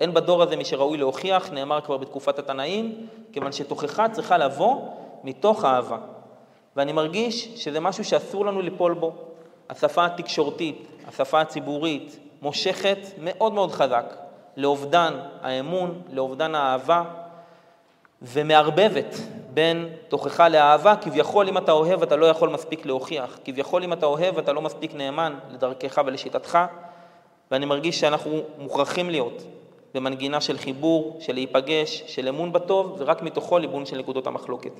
אין 0.02 0.14
בדור 0.14 0.44
הזה 0.44 0.56
מי 0.56 0.66
שראוי 0.66 0.98
להוכיח, 0.98 1.52
נאמר 1.52 1.82
כבר 1.82 1.98
בתקופת 1.98 2.40
התנאים, 2.40 3.08
כיוון 3.34 3.52
שתוכחה 3.52 4.10
צריכה 4.10 4.38
לבוא 4.38 4.76
מתוך 5.24 5.66
אהבה. 5.66 5.98
ואני 6.76 6.92
מרגיש 6.92 7.64
שזה 7.64 7.80
משהו 7.80 8.04
שאסור 8.04 8.46
לנו 8.46 8.62
ליפול 8.62 8.94
בו. 8.94 9.14
השפה 9.70 10.06
התקשורתית, 10.06 10.88
השפה 11.08 11.42
הציבורית, 11.42 12.20
מושכת 12.42 12.98
מאוד 13.18 13.54
מאוד 13.54 13.72
חזק 13.72 14.16
לאובדן 14.58 15.14
האמון, 15.42 16.02
לאובדן 16.12 16.56
האהבה, 16.56 17.04
ומערבבת 18.22 19.16
בין 19.54 19.90
תוכחה 20.08 20.50
לאהבה, 20.50 20.96
כביכול 20.96 21.48
אם 21.48 21.58
אתה 21.58 21.72
אוהב 21.72 22.04
אתה 22.04 22.16
לא 22.16 22.26
יכול 22.26 22.50
מספיק 22.50 22.86
להוכיח, 22.86 23.40
כביכול 23.46 23.84
אם 23.84 23.94
אתה 23.94 24.06
אוהב 24.06 24.38
אתה 24.38 24.54
לא 24.54 24.62
מספיק 24.62 24.94
נאמן 24.94 25.40
לדרכך 25.52 26.02
ולשיטתך, 26.06 26.60
ואני 27.52 27.66
מרגיש 27.66 28.00
שאנחנו 28.00 28.42
מוכרחים 28.58 29.10
להיות 29.10 29.44
במנגינה 29.94 30.42
של 30.42 30.58
חיבור, 30.58 31.18
של 31.20 31.34
להיפגש, 31.34 32.04
של 32.08 32.28
אמון 32.28 32.52
בטוב, 32.52 32.96
ורק 32.98 33.22
מתוכו 33.22 33.58
ליבון 33.58 33.86
של 33.86 33.98
נקודות 33.98 34.28
המחלוקת. 34.28 34.72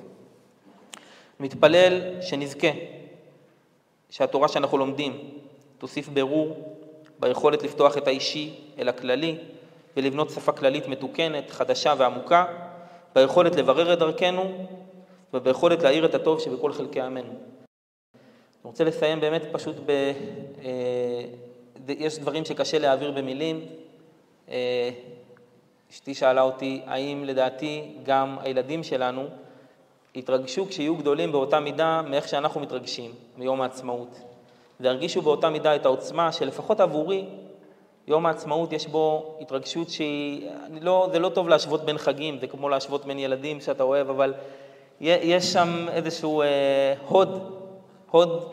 מתפלל 1.40 2.00
שנזכה 2.20 2.68
שהתורה 4.10 4.48
שאנחנו 4.48 4.78
לומדים 4.78 5.18
תוסיף 5.78 6.08
ברור 6.08 6.74
ביכולת 7.18 7.62
לפתוח 7.62 7.98
את 7.98 8.06
האישי 8.06 8.54
אל 8.78 8.88
הכללי 8.88 9.36
ולבנות 9.96 10.30
שפה 10.30 10.52
כללית 10.52 10.88
מתוקנת, 10.88 11.50
חדשה 11.50 11.94
ועמוקה, 11.98 12.44
ביכולת 13.14 13.56
לברר 13.56 13.92
את 13.92 13.98
דרכנו 13.98 14.66
וביכולת 15.34 15.82
להאיר 15.82 16.04
את 16.04 16.14
הטוב 16.14 16.40
שבכל 16.40 16.72
חלקי 16.72 17.00
עמנו. 17.00 17.32
אני 17.32 18.70
רוצה 18.70 18.84
לסיים 18.84 19.20
באמת 19.20 19.42
פשוט 19.52 19.76
ב... 19.86 19.90
אה, 20.64 21.24
יש 21.88 22.18
דברים 22.18 22.44
שקשה 22.44 22.78
להעביר 22.78 23.10
במילים. 23.10 23.66
אה, 24.48 24.90
אשתי 25.90 26.14
שאלה 26.14 26.42
אותי 26.42 26.82
האם 26.86 27.24
לדעתי 27.24 27.94
גם 28.02 28.36
הילדים 28.40 28.82
שלנו 28.82 29.26
יתרגשו 30.14 30.66
כשיהיו 30.68 30.96
גדולים 30.96 31.32
באותה 31.32 31.60
מידה 31.60 32.02
מאיך 32.02 32.28
שאנחנו 32.28 32.60
מתרגשים 32.60 33.10
מיום 33.36 33.60
העצמאות, 33.60 34.18
וירגישו 34.80 35.22
באותה 35.22 35.50
מידה 35.50 35.76
את 35.76 35.86
העוצמה 35.86 36.32
שלפחות 36.32 36.80
עבורי 36.80 37.24
יום 38.06 38.26
העצמאות 38.26 38.72
יש 38.72 38.86
בו 38.86 39.36
התרגשות 39.40 39.90
שהיא, 39.90 40.48
לא, 40.80 41.08
זה 41.12 41.18
לא 41.18 41.28
טוב 41.28 41.48
להשוות 41.48 41.84
בין 41.84 41.98
חגים, 41.98 42.38
זה 42.38 42.46
כמו 42.46 42.68
להשוות 42.68 43.04
בין 43.04 43.18
ילדים 43.18 43.60
שאתה 43.60 43.82
אוהב, 43.82 44.10
אבל 44.10 44.34
יש 45.00 45.52
שם 45.52 45.86
איזשהו 45.92 46.42
אה, 46.42 46.94
הוד, 47.08 47.56
הוד, 48.10 48.52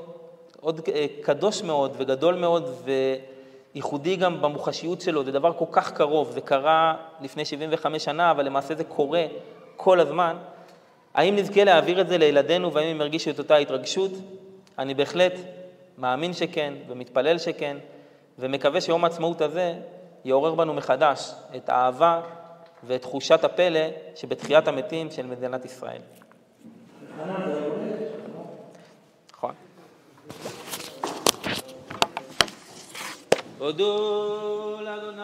הוד 0.60 0.82
אה, 0.94 1.06
קדוש 1.22 1.64
מאוד 1.64 1.96
וגדול 1.98 2.36
מאוד, 2.36 2.64
ו, 2.86 2.92
ייחודי 3.76 4.16
גם 4.16 4.42
במוחשיות 4.42 5.02
שלו, 5.02 5.24
זה 5.24 5.32
דבר 5.32 5.54
כל 5.54 5.66
כך 5.72 5.92
קרוב, 5.92 6.32
זה 6.32 6.42
קרה 6.42 6.96
לפני 7.22 7.46
75 7.46 8.04
שנה, 8.04 8.32
אבל 8.32 8.46
למעשה 8.46 8.76
זה 8.76 8.84
קורה 8.84 9.26
כל 9.76 10.00
הזמן. 10.00 10.38
האם 11.14 11.36
נזכה 11.36 11.64
להעביר 11.64 12.02
את 12.02 12.08
זה 12.08 12.18
לילדינו 12.18 12.74
והאם 12.74 12.88
הם 12.88 13.02
ירגישו 13.02 13.30
את 13.30 13.40
אותה 13.40 13.56
התרגשות? 13.56 14.12
אני 14.80 14.94
בהחלט 14.94 15.34
מאמין 15.98 16.34
שכן 16.34 16.74
ומתפלל 16.88 17.38
שכן, 17.38 17.78
ומקווה 18.40 18.82
שיום 18.82 19.04
העצמאות 19.04 19.42
הזה 19.42 19.74
יעורר 20.26 20.56
בנו 20.56 20.74
מחדש 20.74 21.32
את 21.56 21.70
האהבה 21.70 22.22
ואת 22.84 23.02
תחושת 23.02 23.44
הפלא 23.44 23.80
שבתחיית 24.16 24.68
המתים 24.68 25.12
של 25.12 25.26
מדינת 25.26 25.66
ישראל. 25.66 26.02
נכון. 29.32 29.54
הודו 33.60 34.78
לאדוני 34.82 35.22